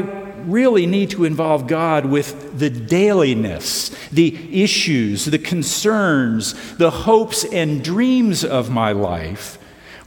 really 0.47 0.87
need 0.87 1.11
to 1.11 1.25
involve 1.25 1.66
God 1.66 2.06
with 2.06 2.59
the 2.59 2.71
dailiness, 2.71 3.88
the 4.11 4.62
issues, 4.62 5.25
the 5.25 5.38
concerns, 5.38 6.76
the 6.76 6.90
hopes 6.90 7.45
and 7.45 7.83
dreams 7.83 8.45
of 8.45 8.71
my 8.71 8.92
life 8.92 9.59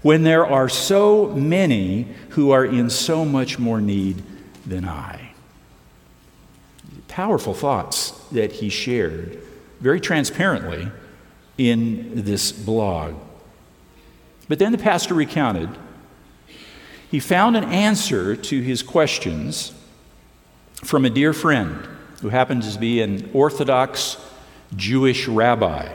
when 0.02 0.24
there 0.24 0.46
are 0.46 0.70
so 0.70 1.28
many 1.28 2.08
who 2.30 2.52
are 2.52 2.66
in 2.66 2.90
so 2.90 3.26
much 3.26 3.60
more 3.60 3.82
need 3.82 4.24
than 4.66 4.86
I? 4.86 5.34
Powerful 7.08 7.54
thoughts 7.54 8.12
that 8.32 8.54
he 8.54 8.70
shared 8.70 9.42
very 9.80 10.00
transparently 10.00 10.90
in 11.58 12.24
this 12.24 12.52
blog. 12.52 13.16
But 14.48 14.60
then 14.60 14.72
the 14.72 14.78
pastor 14.78 15.14
recounted 15.14 15.70
he 17.10 17.20
found 17.20 17.58
an 17.58 17.64
answer 17.64 18.36
to 18.36 18.62
his 18.62 18.84
questions 18.84 19.74
from 20.76 21.06
a 21.06 21.10
dear 21.10 21.34
friend 21.34 21.88
who 22.22 22.30
happens 22.30 22.74
to 22.74 22.80
be 22.80 23.02
an 23.02 23.32
Orthodox 23.34 24.18
Jewish 24.76 25.28
rabbi. 25.28 25.92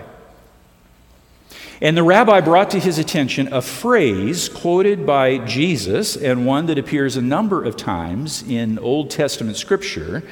And 1.85 1.95
the 1.95 2.03
rabbi 2.03 2.41
brought 2.41 2.71
to 2.71 2.81
his 2.81 2.99
attention 2.99 3.53
a 3.53 3.61
phrase 3.61 4.49
quoted 4.49 5.05
by 5.05 5.37
Jesus 5.45 6.17
and 6.17 6.47
one 6.47 6.65
that 6.67 6.79
appears 6.79 7.19
a 7.19 7.21
number 7.21 7.63
of 7.63 7.77
times 7.77 8.43
in 8.49 8.79
Old 8.79 9.11
Testament 9.11 9.59
scripture, 9.59 10.23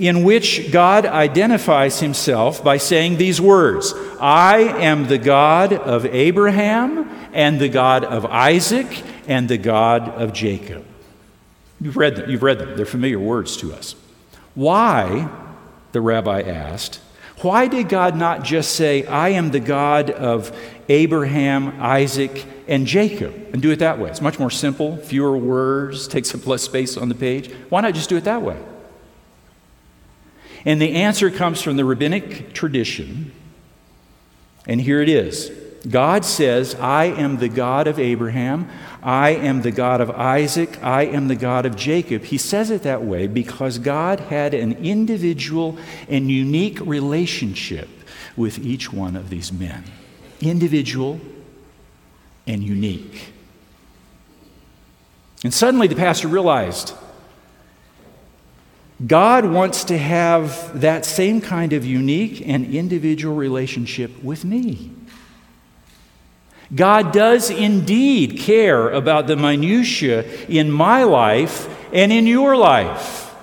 in 0.00 0.24
which 0.24 0.72
God 0.72 1.06
identifies 1.06 2.00
himself 2.00 2.64
by 2.64 2.76
saying 2.76 3.18
these 3.18 3.40
words 3.40 3.94
I 4.20 4.58
am 4.58 5.06
the 5.06 5.18
God 5.18 5.72
of 5.72 6.04
Abraham, 6.06 7.08
and 7.32 7.60
the 7.60 7.68
God 7.68 8.02
of 8.02 8.26
Isaac, 8.26 9.04
and 9.28 9.48
the 9.48 9.58
God 9.58 10.08
of 10.08 10.32
Jacob. 10.32 10.84
You've 11.80 11.96
read 11.96 12.16
them, 12.16 12.28
you've 12.28 12.42
read 12.42 12.58
them. 12.58 12.76
they're 12.76 12.84
familiar 12.84 13.20
words 13.20 13.56
to 13.58 13.72
us. 13.72 13.94
Why, 14.56 15.30
the 15.92 16.00
rabbi 16.00 16.40
asked, 16.40 16.98
why 17.42 17.68
did 17.68 17.88
God 17.88 18.16
not 18.16 18.42
just 18.42 18.74
say, 18.74 19.04
I 19.06 19.30
am 19.30 19.50
the 19.50 19.60
God 19.60 20.10
of 20.10 20.56
Abraham, 20.88 21.80
Isaac, 21.80 22.44
and 22.66 22.86
Jacob, 22.86 23.34
and 23.52 23.62
do 23.62 23.70
it 23.70 23.78
that 23.78 23.98
way? 23.98 24.10
It's 24.10 24.20
much 24.20 24.38
more 24.38 24.50
simple, 24.50 24.96
fewer 24.96 25.36
words, 25.36 26.08
takes 26.08 26.34
up 26.34 26.46
less 26.46 26.62
space 26.62 26.96
on 26.96 27.08
the 27.08 27.14
page. 27.14 27.52
Why 27.68 27.80
not 27.80 27.94
just 27.94 28.08
do 28.08 28.16
it 28.16 28.24
that 28.24 28.42
way? 28.42 28.58
And 30.64 30.82
the 30.82 30.96
answer 30.96 31.30
comes 31.30 31.62
from 31.62 31.76
the 31.76 31.84
rabbinic 31.84 32.52
tradition, 32.52 33.32
and 34.66 34.80
here 34.80 35.00
it 35.00 35.08
is 35.08 35.50
God 35.88 36.24
says, 36.24 36.74
I 36.74 37.04
am 37.04 37.38
the 37.38 37.48
God 37.48 37.86
of 37.86 37.98
Abraham, 37.98 38.68
I 39.02 39.30
am 39.30 39.62
the 39.62 39.70
God 39.70 40.00
of 40.00 40.10
Isaac, 40.10 40.82
I 40.82 41.04
am 41.04 41.28
the 41.28 41.36
God 41.36 41.66
of 41.66 41.76
Jacob. 41.76 42.24
He 42.24 42.38
says 42.38 42.70
it 42.70 42.82
that 42.82 43.02
way 43.02 43.26
because 43.26 43.78
God 43.78 44.20
had 44.20 44.54
an 44.54 44.72
individual 44.84 45.78
and 46.08 46.30
unique 46.30 46.80
relationship 46.80 47.88
with 48.36 48.58
each 48.58 48.92
one 48.92 49.16
of 49.16 49.30
these 49.30 49.52
men. 49.52 49.84
Individual 50.40 51.20
and 52.46 52.62
unique. 52.62 53.32
And 55.44 55.54
suddenly 55.54 55.86
the 55.86 55.96
pastor 55.96 56.28
realized 56.28 56.92
God 59.06 59.44
wants 59.44 59.84
to 59.84 59.98
have 59.98 60.80
that 60.80 61.04
same 61.04 61.40
kind 61.40 61.72
of 61.72 61.84
unique 61.84 62.42
and 62.46 62.74
individual 62.74 63.36
relationship 63.36 64.24
with 64.24 64.44
me. 64.44 64.90
God 66.74 67.12
does 67.12 67.50
indeed 67.50 68.38
care 68.38 68.90
about 68.90 69.26
the 69.26 69.36
minutiae 69.36 70.24
in 70.48 70.70
my 70.70 71.04
life 71.04 71.68
and 71.92 72.12
in 72.12 72.26
your 72.26 72.56
life. 72.56 73.34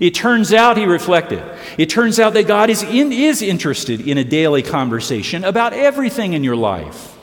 It 0.00 0.14
turns 0.14 0.52
out, 0.52 0.76
he 0.76 0.84
reflected, 0.84 1.42
it 1.78 1.88
turns 1.88 2.18
out 2.20 2.34
that 2.34 2.46
God 2.46 2.68
is, 2.68 2.82
in, 2.82 3.12
is 3.12 3.40
interested 3.40 4.06
in 4.06 4.18
a 4.18 4.24
daily 4.24 4.62
conversation 4.62 5.44
about 5.44 5.72
everything 5.72 6.32
in 6.32 6.44
your 6.44 6.56
life. 6.56 7.16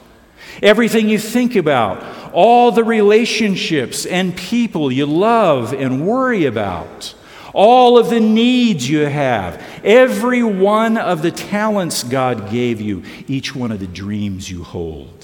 Everything 0.61 1.09
you 1.09 1.19
think 1.19 1.55
about, 1.55 2.31
all 2.31 2.71
the 2.71 2.83
relationships 2.83 4.05
and 4.05 4.35
people 4.35 4.91
you 4.91 5.05
love 5.05 5.73
and 5.73 6.07
worry 6.07 6.45
about, 6.45 7.13
all 7.53 7.97
of 7.97 8.09
the 8.09 8.19
needs 8.19 8.89
you 8.89 8.99
have, 8.99 9.63
every 9.83 10.43
one 10.43 10.97
of 10.97 11.21
the 11.21 11.31
talents 11.31 12.03
God 12.03 12.49
gave 12.49 12.81
you, 12.81 13.03
each 13.27 13.55
one 13.55 13.71
of 13.71 13.79
the 13.79 13.87
dreams 13.87 14.49
you 14.49 14.63
hold. 14.63 15.22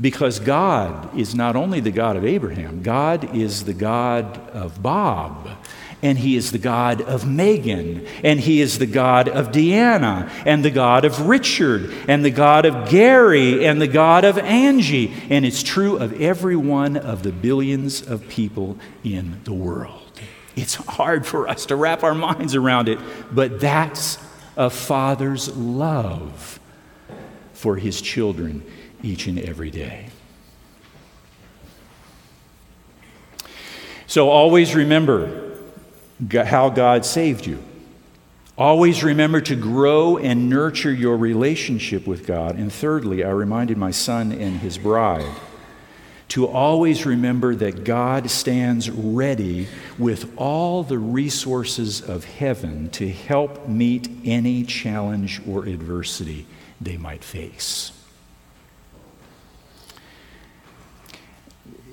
Because 0.00 0.40
God 0.40 1.16
is 1.16 1.34
not 1.34 1.54
only 1.54 1.80
the 1.80 1.92
God 1.92 2.16
of 2.16 2.24
Abraham, 2.24 2.82
God 2.82 3.34
is 3.36 3.64
the 3.64 3.74
God 3.74 4.38
of 4.50 4.82
Bob 4.82 5.48
and 6.04 6.18
he 6.18 6.36
is 6.36 6.52
the 6.52 6.58
God 6.58 7.00
of 7.00 7.26
Megan, 7.26 8.06
and 8.22 8.38
he 8.38 8.60
is 8.60 8.78
the 8.78 8.86
God 8.86 9.26
of 9.26 9.48
Deanna, 9.48 10.30
and 10.44 10.62
the 10.62 10.70
God 10.70 11.06
of 11.06 11.26
Richard, 11.26 11.90
and 12.06 12.22
the 12.22 12.30
God 12.30 12.66
of 12.66 12.90
Gary, 12.90 13.64
and 13.64 13.80
the 13.80 13.88
God 13.88 14.22
of 14.24 14.36
Angie. 14.36 15.14
And 15.30 15.46
it's 15.46 15.62
true 15.62 15.96
of 15.96 16.20
every 16.20 16.56
one 16.56 16.98
of 16.98 17.22
the 17.22 17.32
billions 17.32 18.06
of 18.06 18.28
people 18.28 18.76
in 19.02 19.40
the 19.44 19.54
world. 19.54 20.02
It's 20.54 20.74
hard 20.74 21.24
for 21.26 21.48
us 21.48 21.64
to 21.66 21.76
wrap 21.76 22.04
our 22.04 22.14
minds 22.14 22.54
around 22.54 22.90
it, 22.90 22.98
but 23.32 23.58
that's 23.58 24.18
a 24.58 24.68
father's 24.68 25.56
love 25.56 26.60
for 27.54 27.76
his 27.76 28.02
children 28.02 28.62
each 29.04 29.26
and 29.26 29.38
every 29.38 29.70
day. 29.70 30.06
So 34.06 34.30
always 34.30 34.74
remember 34.74 35.52
how 36.30 36.70
God 36.70 37.04
saved 37.04 37.46
you. 37.46 37.62
Always 38.56 39.02
remember 39.02 39.40
to 39.40 39.56
grow 39.56 40.16
and 40.16 40.48
nurture 40.48 40.92
your 40.92 41.16
relationship 41.16 42.06
with 42.06 42.24
God. 42.24 42.56
And 42.56 42.72
thirdly, 42.72 43.24
I 43.24 43.30
reminded 43.30 43.76
my 43.76 43.90
son 43.90 44.30
and 44.30 44.60
his 44.60 44.78
bride 44.78 45.28
to 46.28 46.46
always 46.46 47.04
remember 47.04 47.54
that 47.56 47.84
God 47.84 48.30
stands 48.30 48.88
ready 48.90 49.66
with 49.98 50.32
all 50.36 50.82
the 50.82 50.98
resources 50.98 52.00
of 52.00 52.24
heaven 52.24 52.90
to 52.90 53.08
help 53.08 53.68
meet 53.68 54.08
any 54.24 54.64
challenge 54.64 55.42
or 55.46 55.66
adversity 55.66 56.46
they 56.80 56.96
might 56.96 57.24
face. 57.24 57.93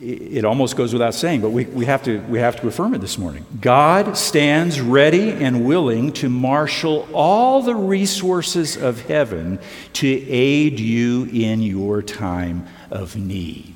It 0.02 0.46
almost 0.46 0.76
goes 0.76 0.94
without 0.94 1.14
saying, 1.14 1.42
but 1.42 1.52
we, 1.52 1.66
we, 1.66 1.86
have 1.86 2.02
to, 2.04 2.20
we 2.22 2.40
have 2.40 2.60
to 2.62 2.68
affirm 2.68 2.96
it 2.96 3.02
this 3.02 3.20
morning. 3.20 3.46
God 3.60 4.18
stands 4.18 4.82
ready 4.82 5.30
and 5.30 5.64
willing 5.64 6.12
to 6.14 6.30
marshal 6.30 7.08
all 7.14 7.62
the 7.62 7.76
resources 7.76 8.78
of 8.78 9.02
heaven 9.02 9.60
to 9.94 10.08
aid 10.08 10.80
you 10.80 11.26
in 11.32 11.62
your 11.62 12.02
time 12.02 12.68
of 12.90 13.16
need. 13.16 13.76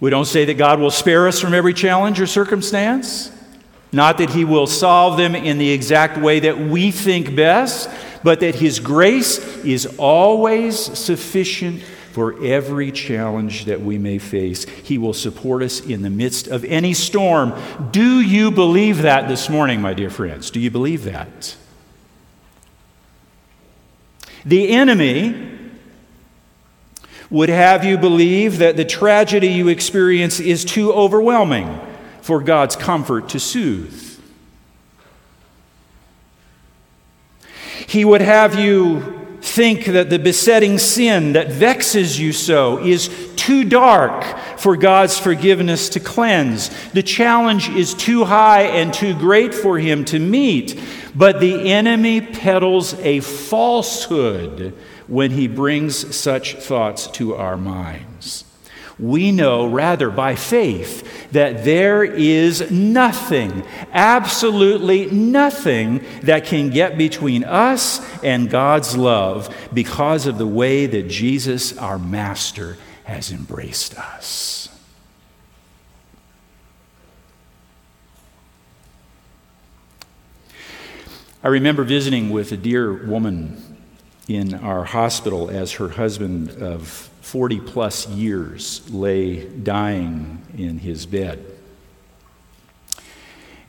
We 0.00 0.10
don't 0.10 0.24
say 0.24 0.46
that 0.46 0.54
God 0.54 0.80
will 0.80 0.90
spare 0.90 1.28
us 1.28 1.38
from 1.38 1.54
every 1.54 1.74
challenge 1.74 2.20
or 2.20 2.26
circumstance, 2.26 3.30
not 3.92 4.18
that 4.18 4.30
He 4.30 4.44
will 4.44 4.66
solve 4.66 5.16
them 5.16 5.36
in 5.36 5.58
the 5.58 5.70
exact 5.70 6.18
way 6.18 6.40
that 6.40 6.58
we 6.58 6.90
think 6.90 7.36
best, 7.36 7.88
but 8.24 8.40
that 8.40 8.56
His 8.56 8.80
grace 8.80 9.38
is 9.58 9.86
always 9.98 10.76
sufficient 10.76 11.84
for 12.12 12.42
every 12.44 12.92
challenge 12.92 13.64
that 13.64 13.80
we 13.80 13.98
may 13.98 14.18
face. 14.18 14.64
He 14.64 14.98
will 14.98 15.14
support 15.14 15.62
us 15.62 15.80
in 15.80 16.02
the 16.02 16.10
midst 16.10 16.46
of 16.46 16.64
any 16.64 16.92
storm. 16.92 17.54
Do 17.90 18.20
you 18.20 18.50
believe 18.50 19.02
that 19.02 19.28
this 19.28 19.48
morning, 19.48 19.80
my 19.80 19.94
dear 19.94 20.10
friends? 20.10 20.50
Do 20.50 20.60
you 20.60 20.70
believe 20.70 21.04
that? 21.04 21.56
The 24.44 24.68
enemy 24.68 25.50
would 27.30 27.48
have 27.48 27.82
you 27.82 27.96
believe 27.96 28.58
that 28.58 28.76
the 28.76 28.84
tragedy 28.84 29.48
you 29.48 29.68
experience 29.68 30.38
is 30.38 30.66
too 30.66 30.92
overwhelming 30.92 31.80
for 32.20 32.42
God's 32.42 32.76
comfort 32.76 33.30
to 33.30 33.40
soothe. 33.40 34.20
He 37.86 38.04
would 38.04 38.20
have 38.20 38.54
you 38.58 39.21
think 39.54 39.84
that 39.84 40.08
the 40.08 40.18
besetting 40.18 40.78
sin 40.78 41.34
that 41.34 41.48
vexes 41.48 42.18
you 42.18 42.32
so 42.32 42.78
is 42.78 43.10
too 43.36 43.64
dark 43.64 44.24
for 44.58 44.76
God's 44.76 45.18
forgiveness 45.18 45.90
to 45.90 46.00
cleanse. 46.00 46.70
The 46.92 47.02
challenge 47.02 47.68
is 47.68 47.92
too 47.92 48.24
high 48.24 48.62
and 48.62 48.94
too 48.94 49.14
great 49.14 49.54
for 49.54 49.78
Him 49.78 50.04
to 50.06 50.18
meet. 50.18 50.80
But 51.14 51.40
the 51.40 51.70
enemy 51.70 52.20
peddles 52.22 52.94
a 53.00 53.20
falsehood 53.20 54.74
when 55.06 55.30
he 55.32 55.46
brings 55.48 56.16
such 56.16 56.54
thoughts 56.54 57.06
to 57.08 57.34
our 57.34 57.56
minds 57.58 58.44
we 58.98 59.32
know 59.32 59.66
rather 59.66 60.10
by 60.10 60.34
faith 60.34 61.30
that 61.32 61.64
there 61.64 62.04
is 62.04 62.70
nothing, 62.70 63.64
absolutely 63.92 65.06
nothing, 65.10 66.04
that 66.22 66.44
can 66.44 66.70
get 66.70 66.98
between 66.98 67.44
us 67.44 68.00
and 68.22 68.50
God's 68.50 68.96
love 68.96 69.54
because 69.72 70.26
of 70.26 70.38
the 70.38 70.46
way 70.46 70.86
that 70.86 71.08
Jesus, 71.08 71.76
our 71.78 71.98
Master, 71.98 72.76
has 73.04 73.32
embraced 73.32 73.98
us. 73.98 74.68
I 81.44 81.48
remember 81.48 81.82
visiting 81.82 82.30
with 82.30 82.52
a 82.52 82.56
dear 82.56 82.92
woman 82.92 83.71
in 84.34 84.54
our 84.54 84.84
hospital 84.84 85.50
as 85.50 85.72
her 85.72 85.88
husband 85.88 86.50
of 86.62 86.86
40 86.86 87.60
plus 87.60 88.08
years 88.08 88.88
lay 88.90 89.44
dying 89.44 90.42
in 90.56 90.78
his 90.78 91.06
bed. 91.06 91.44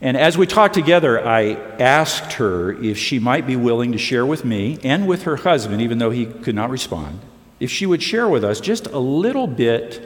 And 0.00 0.16
as 0.16 0.36
we 0.36 0.46
talked 0.46 0.74
together, 0.74 1.24
I 1.26 1.54
asked 1.78 2.34
her 2.34 2.72
if 2.72 2.98
she 2.98 3.18
might 3.18 3.46
be 3.46 3.56
willing 3.56 3.92
to 3.92 3.98
share 3.98 4.26
with 4.26 4.44
me 4.44 4.78
and 4.82 5.06
with 5.06 5.22
her 5.22 5.36
husband, 5.36 5.80
even 5.82 5.98
though 5.98 6.10
he 6.10 6.26
could 6.26 6.54
not 6.54 6.70
respond, 6.70 7.20
if 7.60 7.70
she 7.70 7.86
would 7.86 8.02
share 8.02 8.28
with 8.28 8.44
us 8.44 8.60
just 8.60 8.86
a 8.86 8.98
little 8.98 9.46
bit 9.46 10.02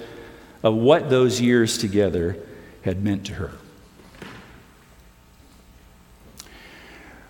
of 0.62 0.74
what 0.74 1.08
those 1.08 1.40
years 1.40 1.78
together 1.78 2.36
had 2.82 3.02
meant 3.02 3.26
to 3.26 3.34
her. 3.34 3.52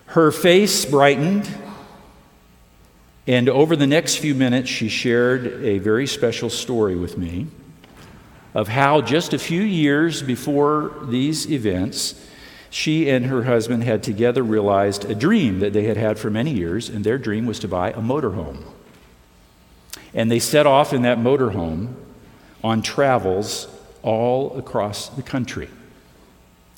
Her 0.06 0.32
face 0.32 0.84
brightened 0.84 1.48
and 3.28 3.50
over 3.50 3.76
the 3.76 3.86
next 3.86 4.16
few 4.16 4.34
minutes, 4.34 4.70
she 4.70 4.88
shared 4.88 5.62
a 5.62 5.78
very 5.78 6.06
special 6.06 6.48
story 6.48 6.96
with 6.96 7.18
me 7.18 7.46
of 8.54 8.68
how 8.68 9.02
just 9.02 9.34
a 9.34 9.38
few 9.38 9.60
years 9.60 10.22
before 10.22 10.94
these 11.08 11.50
events, 11.50 12.14
she 12.70 13.10
and 13.10 13.26
her 13.26 13.44
husband 13.44 13.84
had 13.84 14.02
together 14.02 14.42
realized 14.42 15.04
a 15.04 15.14
dream 15.14 15.60
that 15.60 15.74
they 15.74 15.84
had 15.84 15.98
had 15.98 16.18
for 16.18 16.30
many 16.30 16.52
years, 16.52 16.88
and 16.88 17.04
their 17.04 17.18
dream 17.18 17.44
was 17.44 17.58
to 17.58 17.68
buy 17.68 17.90
a 17.90 18.00
motorhome. 18.00 18.64
And 20.14 20.30
they 20.30 20.38
set 20.38 20.66
off 20.66 20.94
in 20.94 21.02
that 21.02 21.18
motorhome 21.18 21.96
on 22.64 22.80
travels 22.80 23.68
all 24.02 24.56
across 24.56 25.10
the 25.10 25.22
country. 25.22 25.68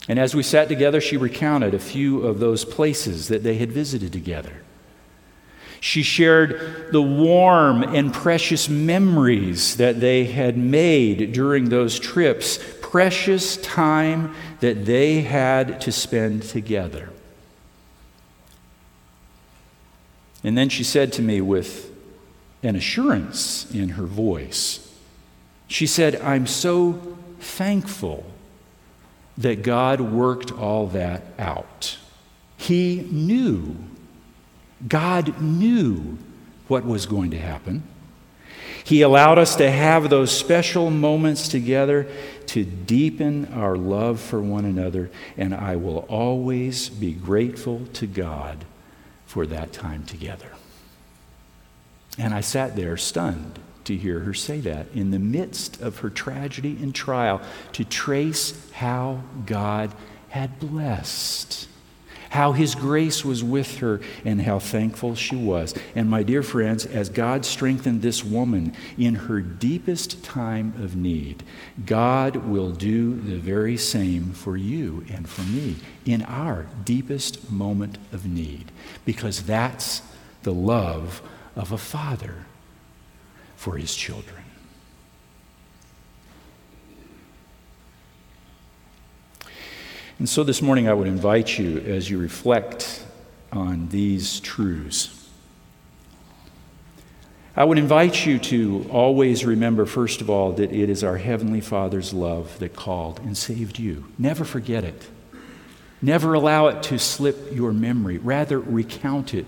And 0.09 0.19
as 0.19 0.35
we 0.35 0.43
sat 0.43 0.67
together, 0.67 1.01
she 1.01 1.17
recounted 1.17 1.75
a 1.75 1.79
few 1.79 2.27
of 2.27 2.41
those 2.41 2.65
places 2.65 3.29
that 3.29 3.45
they 3.45 3.59
had 3.59 3.71
visited 3.71 4.13
together. 4.13 4.65
She 5.81 6.03
shared 6.03 6.93
the 6.93 7.01
warm 7.01 7.83
and 7.83 8.13
precious 8.13 8.69
memories 8.69 9.79
that 9.79 9.99
they 9.99 10.25
had 10.27 10.59
made 10.59 11.33
during 11.33 11.71
those 11.71 11.99
trips, 11.99 12.59
precious 12.83 13.57
time 13.57 14.35
that 14.61 14.85
they 14.85 15.23
had 15.23 15.81
to 15.81 15.91
spend 15.91 16.43
together. 16.43 17.09
And 20.45 20.57
then 20.57 20.69
she 20.69 20.85
said 20.85 21.13
to 21.15 21.23
me 21.23 21.41
with 21.41 21.91
an 22.63 22.77
assurance 22.77 23.71
in 23.75 23.91
her 23.91 24.07
voice, 24.07 24.87
she 25.67 25.87
said, 25.87 26.17
I'm 26.17 26.47
so 26.47 27.17
thankful 27.39 28.27
that 29.39 29.63
God 29.63 30.01
worked 30.01 30.53
all 30.53 30.89
that 30.89 31.23
out. 31.39 31.97
He 32.59 33.07
knew 33.11 33.77
God 34.87 35.41
knew 35.41 36.19
what 36.69 36.85
was 36.85 37.07
going 37.07 37.31
to 37.33 37.39
happen. 37.39 37.83
He 38.85 39.03
allowed 39.03 39.39
us 39.39 39.57
to 39.57 39.71
have 39.71 40.09
those 40.09 40.31
special 40.31 40.91
moments 40.91 41.49
together 41.49 42.09
to 42.47 42.65
deepen 42.65 43.53
our 43.53 43.77
love 43.77 44.21
for 44.21 44.41
one 44.41 44.65
another, 44.65 45.11
and 45.37 45.55
I 45.55 45.77
will 45.77 45.99
always 46.09 46.89
be 46.89 47.13
grateful 47.13 47.87
to 47.95 48.07
God 48.07 48.65
for 49.27 49.47
that 49.47 49.73
time 49.73 50.05
together. 50.05 50.51
And 52.19 52.35
I 52.35 52.41
sat 52.41 52.75
there 52.75 52.97
stunned 52.97 53.59
to 53.85 53.97
hear 53.97 54.21
her 54.21 54.35
say 54.35 54.61
that 54.61 54.87
in 54.95 55.11
the 55.11 55.19
midst 55.19 55.81
of 55.81 55.99
her 55.99 56.11
tragedy 56.11 56.77
and 56.81 56.95
trial, 56.95 57.41
to 57.73 57.85
trace 57.85 58.71
how 58.73 59.23
God 59.47 59.93
had 60.29 60.59
blessed 60.59 61.69
how 62.31 62.53
His 62.53 62.75
grace 62.75 63.25
was 63.25 63.45
with 63.45 63.79
her, 63.79 64.01
and 64.25 64.41
how 64.43 64.59
thankful 64.59 65.15
she 65.15 65.37
was. 65.37 65.75
And 65.95 66.09
my 66.09 66.23
dear 66.23 66.43
friends, 66.43 66.87
as 66.87 67.09
God 67.09 67.45
strengthened 67.45 68.03
this 68.03 68.25
woman 68.25 68.75
in 68.97 69.15
her 69.15 69.41
deepest 69.41 70.25
time 70.25 70.73
of 70.79 70.97
need, 70.97 71.43
God 71.85 72.37
will 72.37 72.71
do 72.71 73.15
the 73.15 73.37
very 73.37 73.77
same 73.77 74.33
for 74.33 74.57
you 74.57 75.05
and 75.11 75.29
for 75.29 75.43
me 75.43 75.77
in 76.07 76.23
our 76.23 76.67
deepest 76.85 77.51
moment 77.51 77.99
of 78.13 78.27
need, 78.27 78.73
because 79.05 79.43
that's 79.43 80.03
the 80.43 80.55
love 80.55 81.21
of 81.57 81.73
a 81.73 81.79
father 81.79 82.47
for 83.57 83.77
his 83.77 83.95
children. 83.95 84.40
And 90.21 90.29
so 90.29 90.45
this 90.45 90.61
morning, 90.61 90.87
I 90.87 90.93
would 90.93 91.09
invite 91.09 91.59
you 91.59 91.79
as 91.79 92.11
you 92.11 92.19
reflect 92.19 93.03
on 93.51 93.89
these 93.89 94.39
truths. 94.41 95.31
I 97.57 97.65
would 97.65 97.79
invite 97.79 98.27
you 98.27 98.39
to 98.39 98.87
always 98.91 99.47
remember, 99.47 99.87
first 99.87 100.21
of 100.21 100.29
all, 100.29 100.53
that 100.53 100.73
it 100.73 100.91
is 100.91 101.03
our 101.03 101.17
Heavenly 101.17 101.63
Father's 101.63 102.13
love 102.13 102.59
that 102.59 102.77
called 102.77 103.19
and 103.21 103.35
saved 103.35 103.79
you. 103.79 104.13
Never 104.19 104.45
forget 104.45 104.85
it. 104.85 105.09
Never 106.03 106.35
allow 106.35 106.67
it 106.67 106.83
to 106.83 106.99
slip 106.99 107.55
your 107.55 107.73
memory. 107.73 108.19
Rather, 108.19 108.61
recount 108.61 109.33
it. 109.33 109.47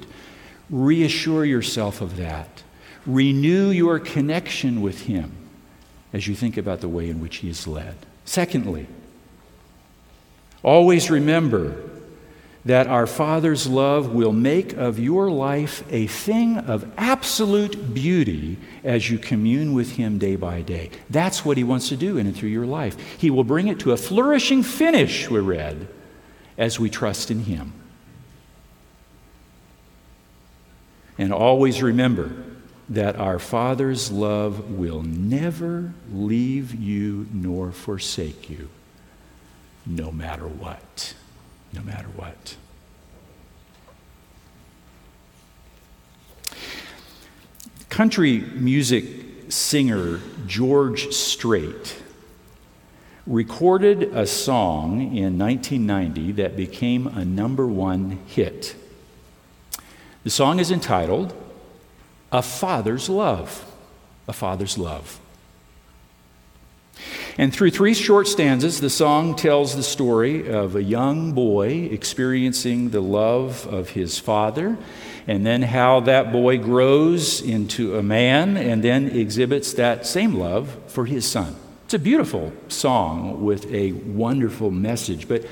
Reassure 0.71 1.45
yourself 1.45 2.01
of 2.01 2.17
that. 2.17 2.63
Renew 3.05 3.69
your 3.69 3.99
connection 3.99 4.81
with 4.81 5.03
Him 5.03 5.33
as 6.15 6.27
you 6.27 6.35
think 6.35 6.57
about 6.57 6.81
the 6.81 6.89
way 6.89 7.11
in 7.11 7.21
which 7.21 7.37
He 7.37 7.51
is 7.51 7.67
led. 7.67 7.95
Secondly, 8.25 8.87
Always 10.63 11.11
remember 11.11 11.77
that 12.65 12.87
our 12.87 13.09
Father's 13.09 13.67
love 13.67 14.13
will 14.13 14.33
make 14.33 14.73
of 14.75 14.99
your 14.99 15.31
life 15.31 15.83
a 15.91 16.07
thing 16.07 16.59
of 16.59 16.89
absolute 16.97 17.93
beauty 17.93 18.57
as 18.85 19.11
you 19.11 19.19
commune 19.19 19.75
with 19.75 19.97
Him 19.97 20.19
day 20.19 20.37
by 20.37 20.63
day. 20.63 20.91
That's 21.11 21.45
what 21.45 21.57
He 21.57 21.65
wants 21.65 21.89
to 21.89 21.97
do 21.97 22.19
in 22.19 22.27
and 22.29 22.37
through 22.37 22.51
your 22.51 22.67
life. 22.67 22.97
He 23.19 23.31
will 23.31 23.43
bring 23.43 23.67
it 23.67 23.81
to 23.81 23.91
a 23.91 23.97
flourishing 23.97 24.63
finish, 24.63 25.29
we 25.29 25.41
read, 25.41 25.89
as 26.57 26.79
we 26.79 26.89
trust 26.89 27.33
in 27.33 27.41
Him. 27.41 27.73
And 31.19 31.33
always 31.33 31.83
remember 31.83 32.45
that 32.89 33.17
our 33.17 33.41
Father's 33.41 34.13
love 34.13 34.71
will 34.71 35.03
never 35.03 35.95
leave 36.13 36.75
you 36.75 37.27
nor 37.33 37.73
forsake 37.73 38.49
you 38.49 38.69
no 39.87 40.13
matter 40.13 40.47
what. 40.47 41.15
No 41.73 41.83
matter 41.83 42.09
what. 42.09 42.57
Country 47.89 48.41
music 48.41 49.05
singer 49.49 50.21
George 50.47 51.13
Strait 51.13 52.03
recorded 53.27 54.03
a 54.15 54.27
song 54.27 55.01
in 55.01 55.39
1990 55.39 56.33
that 56.33 56.57
became 56.57 57.07
a 57.07 57.25
number 57.25 57.67
one 57.67 58.19
hit. 58.27 58.75
The 60.25 60.31
song 60.31 60.59
is 60.59 60.71
entitled 60.71 61.35
A 62.31 62.43
Father's 62.43 63.09
Love. 63.09 63.71
A 64.27 64.33
Father's 64.33 64.79
Love. 64.79 65.21
And 67.39 67.53
through 67.53 67.71
three 67.71 67.95
short 67.95 68.29
stanzas, 68.29 68.81
the 68.81 68.91
song 68.91 69.35
tells 69.35 69.75
the 69.75 69.83
story 69.83 70.51
of 70.51 70.77
a 70.77 70.83
young 70.83 71.33
boy 71.33 71.89
experiencing 71.91 72.91
the 72.91 73.01
love 73.01 73.67
of 73.67 73.91
his 73.91 74.19
father, 74.19 74.77
and 75.27 75.47
then 75.47 75.63
how 75.63 76.01
that 76.01 76.31
boy 76.31 76.59
grows 76.59 77.41
into 77.41 77.97
a 77.97 78.03
man 78.03 78.59
and 78.59 78.85
then 78.85 79.09
exhibits 79.09 79.73
that 79.75 80.07
same 80.07 80.35
love 80.35 80.77
for 80.89 81.07
his 81.07 81.25
son. 81.25 81.57
It's 81.87 81.95
a 81.95 81.99
beautiful 81.99 82.53
song 82.69 83.43
with 83.43 83.73
a 83.73 83.93
wonderful 83.93 84.71
message, 84.71 85.27
but 85.27 85.47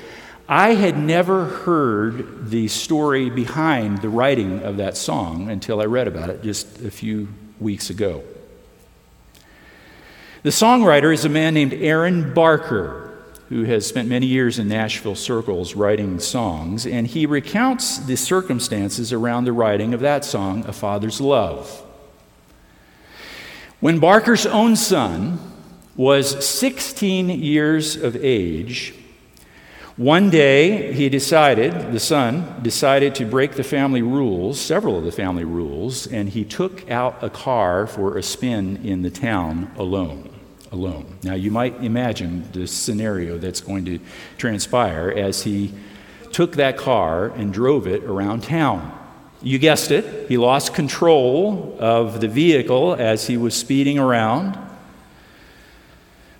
I 0.47 0.73
had 0.73 0.99
never 0.99 1.45
heard 1.45 2.49
the 2.49 2.67
story 2.67 3.29
behind 3.29 4.01
the 4.01 4.09
writing 4.09 4.61
of 4.63 4.77
that 4.77 4.97
song 4.97 5.49
until 5.49 5.81
I 5.81 5.85
read 5.85 6.07
about 6.07 6.29
it 6.29 6.43
just 6.43 6.81
a 6.81 6.91
few 6.91 7.29
weeks 7.59 7.89
ago. 7.89 8.23
The 10.43 10.49
songwriter 10.49 11.13
is 11.13 11.23
a 11.23 11.29
man 11.29 11.53
named 11.53 11.71
Aaron 11.71 12.33
Barker, 12.33 13.13
who 13.49 13.65
has 13.65 13.85
spent 13.85 14.09
many 14.09 14.25
years 14.25 14.57
in 14.57 14.67
Nashville 14.67 15.13
circles 15.13 15.75
writing 15.75 16.19
songs, 16.19 16.87
and 16.87 17.05
he 17.05 17.27
recounts 17.27 17.99
the 17.99 18.17
circumstances 18.17 19.13
around 19.13 19.45
the 19.45 19.53
writing 19.53 19.93
of 19.93 19.99
that 19.99 20.25
song, 20.25 20.65
A 20.65 20.73
Father's 20.73 21.21
Love. 21.21 21.85
When 23.81 23.99
Barker's 23.99 24.47
own 24.47 24.75
son 24.75 25.37
was 25.95 26.43
16 26.43 27.29
years 27.29 27.95
of 27.95 28.15
age, 28.15 28.95
one 29.95 30.31
day 30.31 30.91
he 30.93 31.07
decided, 31.07 31.91
the 31.91 31.99
son 31.99 32.61
decided 32.63 33.13
to 33.15 33.25
break 33.25 33.51
the 33.51 33.63
family 33.63 34.01
rules, 34.01 34.59
several 34.59 34.97
of 34.97 35.03
the 35.03 35.11
family 35.11 35.43
rules, 35.43 36.07
and 36.07 36.29
he 36.29 36.43
took 36.43 36.89
out 36.89 37.23
a 37.23 37.29
car 37.29 37.85
for 37.85 38.17
a 38.17 38.23
spin 38.23 38.77
in 38.83 39.03
the 39.03 39.11
town 39.11 39.69
alone 39.77 40.30
alone. 40.71 41.17
Now, 41.23 41.33
you 41.33 41.51
might 41.51 41.83
imagine 41.83 42.49
the 42.53 42.65
scenario 42.67 43.37
that's 43.37 43.61
going 43.61 43.85
to 43.85 43.99
transpire 44.37 45.11
as 45.11 45.43
he 45.43 45.73
took 46.31 46.55
that 46.55 46.77
car 46.77 47.27
and 47.27 47.53
drove 47.53 47.87
it 47.87 48.03
around 48.03 48.43
town. 48.43 48.97
You 49.41 49.59
guessed 49.59 49.91
it, 49.91 50.29
he 50.29 50.37
lost 50.37 50.73
control 50.73 51.75
of 51.79 52.21
the 52.21 52.27
vehicle 52.27 52.93
as 52.93 53.27
he 53.27 53.37
was 53.37 53.55
speeding 53.55 53.97
around. 53.97 54.57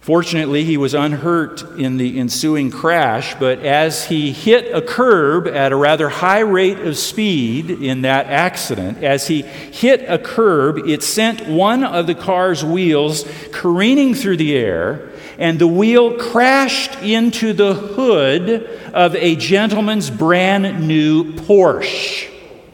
Fortunately, 0.02 0.64
he 0.64 0.78
was 0.78 0.96
unhurt 0.96 1.62
in 1.78 1.98
the 1.98 2.20
ensuing 2.20 2.72
crash, 2.72 3.36
but 3.36 3.60
as 3.60 4.06
he 4.06 4.32
hit 4.32 4.74
a 4.74 4.82
curb 4.82 5.48
at 5.48 5.72
a 5.72 5.76
rather 5.76 6.10
high 6.10 6.40
rate 6.40 6.80
of 6.80 6.98
speed 6.98 7.70
in 7.70 8.02
that 8.02 8.26
accident, 8.26 9.04
as 9.04 9.28
he 9.28 9.44
hit 9.44 10.04
a 10.08 10.18
curb, 10.18 10.80
it 10.90 11.04
sent 11.04 11.48
one 11.48 11.84
of 11.84 12.08
the 12.08 12.16
car's 12.16 12.66
wheels 12.66 13.30
careening 13.52 14.16
through 14.16 14.38
the 14.38 14.58
air, 14.58 15.12
and 15.38 15.60
the 15.60 15.68
wheel 15.68 16.18
crashed 16.18 16.96
into 17.04 17.54
the 17.54 17.76
hood 17.76 18.82
of 18.96 19.16
a 19.16 19.36
gentleman's 19.36 20.10
brand 20.10 20.88
new 20.88 21.32
Porsche. 21.34 22.28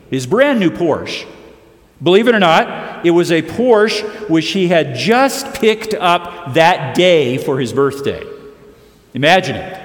His 0.09 0.25
brand 0.25 0.61
new 0.61 0.71
Porsche. 0.71 1.27
Believe 2.01 2.27
it 2.27 2.35
or 2.35 2.39
not, 2.39 3.05
it 3.05 3.11
was 3.11 3.31
a 3.31 3.41
Porsche 3.41 4.29
which 4.29 4.49
he 4.51 4.67
had 4.67 4.95
just 4.95 5.59
picked 5.59 5.93
up 5.93 6.53
that 6.53 6.95
day 6.95 7.37
for 7.37 7.59
his 7.59 7.73
birthday. 7.73 8.23
Imagine 9.13 9.55
it. 9.55 9.83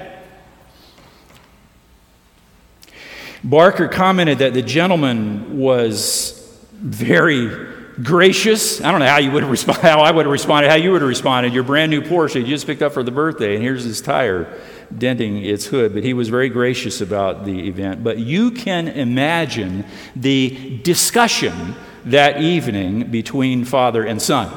Barker 3.43 3.87
commented 3.87 4.39
that 4.39 4.53
the 4.53 4.61
gentleman 4.61 5.59
was 5.59 6.39
very 6.71 7.73
gracious. 8.01 8.81
I 8.81 8.91
don't 8.91 8.99
know 8.99 9.07
how 9.07 9.17
you 9.17 9.31
would 9.31 9.43
have 9.43 9.51
responded, 9.51 9.81
how 9.81 9.99
I 9.99 10.11
would 10.11 10.25
have 10.25 10.31
responded, 10.31 10.69
how 10.69 10.75
you 10.75 10.91
would 10.91 11.01
have 11.01 11.09
responded. 11.09 11.53
Your 11.53 11.63
brand 11.63 11.89
new 11.89 12.01
Porsche 12.01 12.35
you 12.35 12.47
just 12.47 12.65
picked 12.65 12.81
up 12.81 12.93
for 12.93 13.03
the 13.03 13.11
birthday, 13.11 13.55
and 13.55 13.63
here's 13.63 13.85
this 13.85 14.01
tire 14.01 14.59
denting 14.95 15.43
its 15.43 15.65
hood. 15.65 15.93
But 15.93 16.03
he 16.03 16.13
was 16.13 16.29
very 16.29 16.49
gracious 16.49 17.01
about 17.01 17.45
the 17.45 17.67
event. 17.67 18.03
But 18.03 18.19
you 18.19 18.51
can 18.51 18.87
imagine 18.87 19.85
the 20.15 20.79
discussion 20.83 21.75
that 22.05 22.41
evening 22.41 23.11
between 23.11 23.65
father 23.65 24.03
and 24.03 24.21
son. 24.21 24.51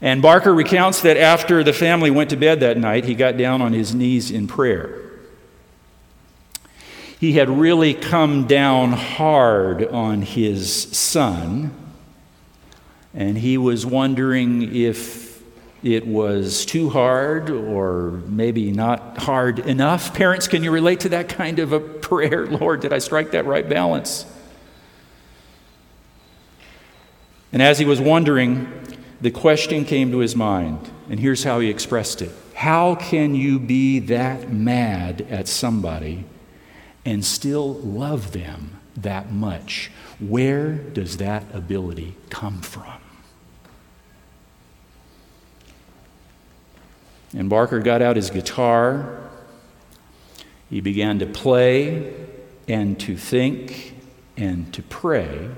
And 0.00 0.22
Barker 0.22 0.54
recounts 0.54 1.00
that 1.02 1.16
after 1.16 1.64
the 1.64 1.72
family 1.72 2.10
went 2.10 2.30
to 2.30 2.36
bed 2.36 2.60
that 2.60 2.78
night, 2.78 3.04
he 3.04 3.14
got 3.14 3.36
down 3.36 3.60
on 3.60 3.72
his 3.72 3.94
knees 3.94 4.30
in 4.30 4.46
prayer. 4.46 4.94
He 7.18 7.32
had 7.32 7.50
really 7.50 7.94
come 7.94 8.46
down 8.46 8.92
hard 8.92 9.84
on 9.88 10.22
his 10.22 10.72
son, 10.96 11.74
and 13.12 13.36
he 13.38 13.58
was 13.58 13.84
wondering 13.84 14.72
if 14.72 15.42
it 15.82 16.06
was 16.06 16.64
too 16.64 16.90
hard 16.90 17.50
or 17.50 18.22
maybe 18.26 18.70
not 18.70 19.18
hard 19.18 19.58
enough. 19.60 20.14
Parents, 20.14 20.46
can 20.46 20.62
you 20.62 20.70
relate 20.70 21.00
to 21.00 21.08
that 21.08 21.28
kind 21.28 21.58
of 21.58 21.72
a 21.72 21.80
prayer? 21.80 22.46
Lord, 22.60 22.80
did 22.80 22.92
I 22.92 22.98
strike 22.98 23.32
that 23.32 23.46
right 23.46 23.68
balance? 23.68 24.24
And 27.52 27.62
as 27.62 27.78
he 27.78 27.84
was 27.84 28.00
wondering, 28.00 28.70
the 29.20 29.30
question 29.30 29.84
came 29.84 30.10
to 30.10 30.18
his 30.18 30.36
mind, 30.36 30.90
and 31.08 31.18
here's 31.18 31.44
how 31.44 31.60
he 31.60 31.68
expressed 31.70 32.22
it 32.22 32.30
How 32.54 32.94
can 32.94 33.34
you 33.34 33.58
be 33.58 33.98
that 34.00 34.52
mad 34.52 35.26
at 35.30 35.48
somebody 35.48 36.24
and 37.04 37.24
still 37.24 37.74
love 37.74 38.32
them 38.32 38.78
that 38.96 39.32
much? 39.32 39.90
Where 40.20 40.72
does 40.74 41.16
that 41.18 41.44
ability 41.52 42.14
come 42.30 42.60
from? 42.60 43.00
And 47.34 47.50
Barker 47.50 47.80
got 47.80 48.02
out 48.02 48.16
his 48.16 48.30
guitar. 48.30 49.20
He 50.70 50.80
began 50.80 51.18
to 51.18 51.26
play 51.26 52.14
and 52.66 52.98
to 53.00 53.16
think 53.16 53.94
and 54.36 54.72
to 54.74 54.82
pray. 54.82 55.50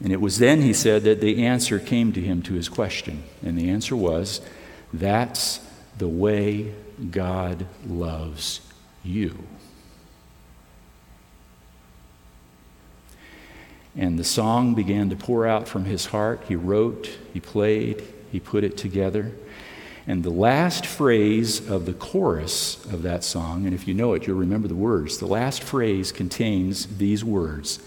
And 0.00 0.12
it 0.12 0.20
was 0.20 0.38
then, 0.38 0.62
he 0.62 0.72
said, 0.72 1.02
that 1.04 1.20
the 1.20 1.44
answer 1.44 1.78
came 1.78 2.12
to 2.12 2.20
him 2.20 2.42
to 2.42 2.54
his 2.54 2.68
question. 2.68 3.24
And 3.42 3.58
the 3.58 3.68
answer 3.68 3.96
was, 3.96 4.40
That's 4.92 5.60
the 5.98 6.08
way 6.08 6.72
God 7.10 7.66
loves 7.86 8.60
you. 9.02 9.44
And 13.96 14.16
the 14.16 14.24
song 14.24 14.74
began 14.74 15.10
to 15.10 15.16
pour 15.16 15.44
out 15.44 15.66
from 15.66 15.84
his 15.84 16.06
heart. 16.06 16.44
He 16.46 16.54
wrote, 16.54 17.10
he 17.32 17.40
played, 17.40 18.06
he 18.30 18.38
put 18.38 18.62
it 18.62 18.76
together. 18.76 19.32
And 20.06 20.22
the 20.22 20.30
last 20.30 20.86
phrase 20.86 21.68
of 21.68 21.84
the 21.84 21.92
chorus 21.92 22.84
of 22.86 23.02
that 23.02 23.24
song, 23.24 23.66
and 23.66 23.74
if 23.74 23.88
you 23.88 23.94
know 23.94 24.14
it, 24.14 24.26
you'll 24.26 24.38
remember 24.38 24.68
the 24.68 24.76
words. 24.76 25.18
The 25.18 25.26
last 25.26 25.64
phrase 25.64 26.12
contains 26.12 26.98
these 26.98 27.24
words 27.24 27.80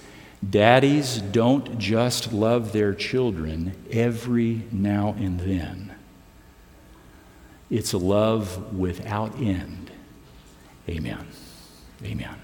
Daddies 0.47 1.21
don't 1.21 1.77
just 1.77 2.33
love 2.33 2.71
their 2.71 2.93
children 2.93 3.75
every 3.91 4.63
now 4.71 5.15
and 5.19 5.39
then, 5.39 5.93
it's 7.69 7.93
a 7.93 7.97
love 7.97 8.75
without 8.75 9.39
end. 9.39 9.91
Amen. 10.89 11.27
Amen. 12.03 12.35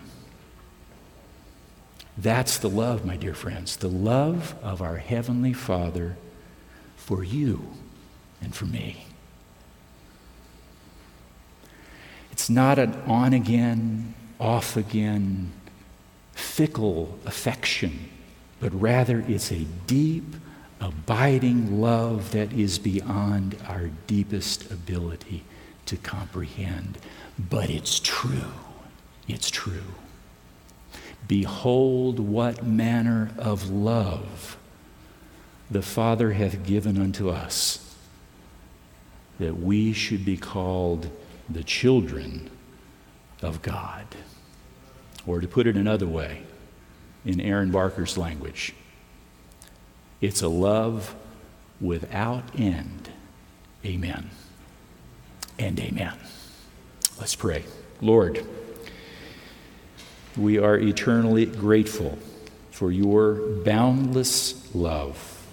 That's 2.17 2.57
the 2.57 2.69
love, 2.69 3.05
my 3.05 3.15
dear 3.15 3.33
friends, 3.33 3.77
the 3.77 3.89
love 3.89 4.55
of 4.63 4.81
our 4.81 4.97
Heavenly 4.97 5.53
Father 5.53 6.17
for 6.95 7.23
you 7.23 7.67
and 8.41 8.55
for 8.55 8.65
me. 8.65 9.05
It's 12.31 12.49
not 12.49 12.79
an 12.79 12.93
on 13.07 13.33
again, 13.33 14.13
off 14.39 14.77
again, 14.77 15.51
fickle 16.38 17.17
affection, 17.26 18.10
but 18.60 18.73
rather 18.80 19.23
it's 19.28 19.52
a 19.52 19.65
deep, 19.88 20.36
abiding 20.80 21.82
love 21.82 22.32
that 22.32 22.54
is 22.54 22.78
beyond 22.78 23.58
our 23.67 23.89
deepest 24.06 24.69
ability 24.71 25.43
to 25.86 25.97
comprehend. 25.97 26.97
But 27.38 27.69
it's 27.69 28.00
true. 28.00 28.52
It's 29.28 29.50
true. 29.50 29.95
Behold, 31.28 32.19
what 32.19 32.65
manner 32.65 33.32
of 33.38 33.69
love 33.69 34.58
the 35.69 35.82
Father 35.82 36.34
hath 36.34 36.65
given 36.65 37.02
unto 37.02 37.30
us, 37.30 37.95
that 39.39 39.60
we 39.60 39.91
should 39.91 40.23
be 40.23 40.38
called 40.38 41.10
the 41.50 41.63
children 41.63 42.50
of 43.41 43.62
God. 43.62 44.06
Or 45.27 45.41
to 45.41 45.47
put 45.47 45.67
it 45.67 45.75
another 45.75 46.07
way, 46.07 46.43
in 47.25 47.41
Aaron 47.41 47.69
Barker's 47.69 48.17
language, 48.17 48.73
it's 50.21 50.41
a 50.41 50.47
love 50.47 51.13
without 51.81 52.43
end. 52.57 53.09
Amen. 53.85 54.29
And 55.59 55.79
amen. 55.79 56.17
Let's 57.19 57.35
pray. 57.35 57.65
Lord, 58.01 58.45
we 60.37 60.57
are 60.57 60.77
eternally 60.77 61.45
grateful 61.45 62.17
for 62.71 62.91
your 62.91 63.35
boundless 63.63 64.73
love, 64.73 65.45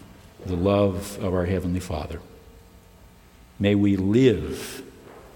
the 0.44 0.56
love 0.56 1.18
of 1.22 1.34
our 1.34 1.46
Heavenly 1.46 1.80
Father. 1.80 2.20
May 3.58 3.74
we 3.74 3.96
live 3.96 4.82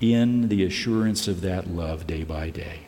in 0.00 0.48
the 0.48 0.64
assurance 0.64 1.26
of 1.28 1.40
that 1.40 1.68
love 1.68 2.06
day 2.06 2.24
by 2.24 2.50
day. 2.50 2.87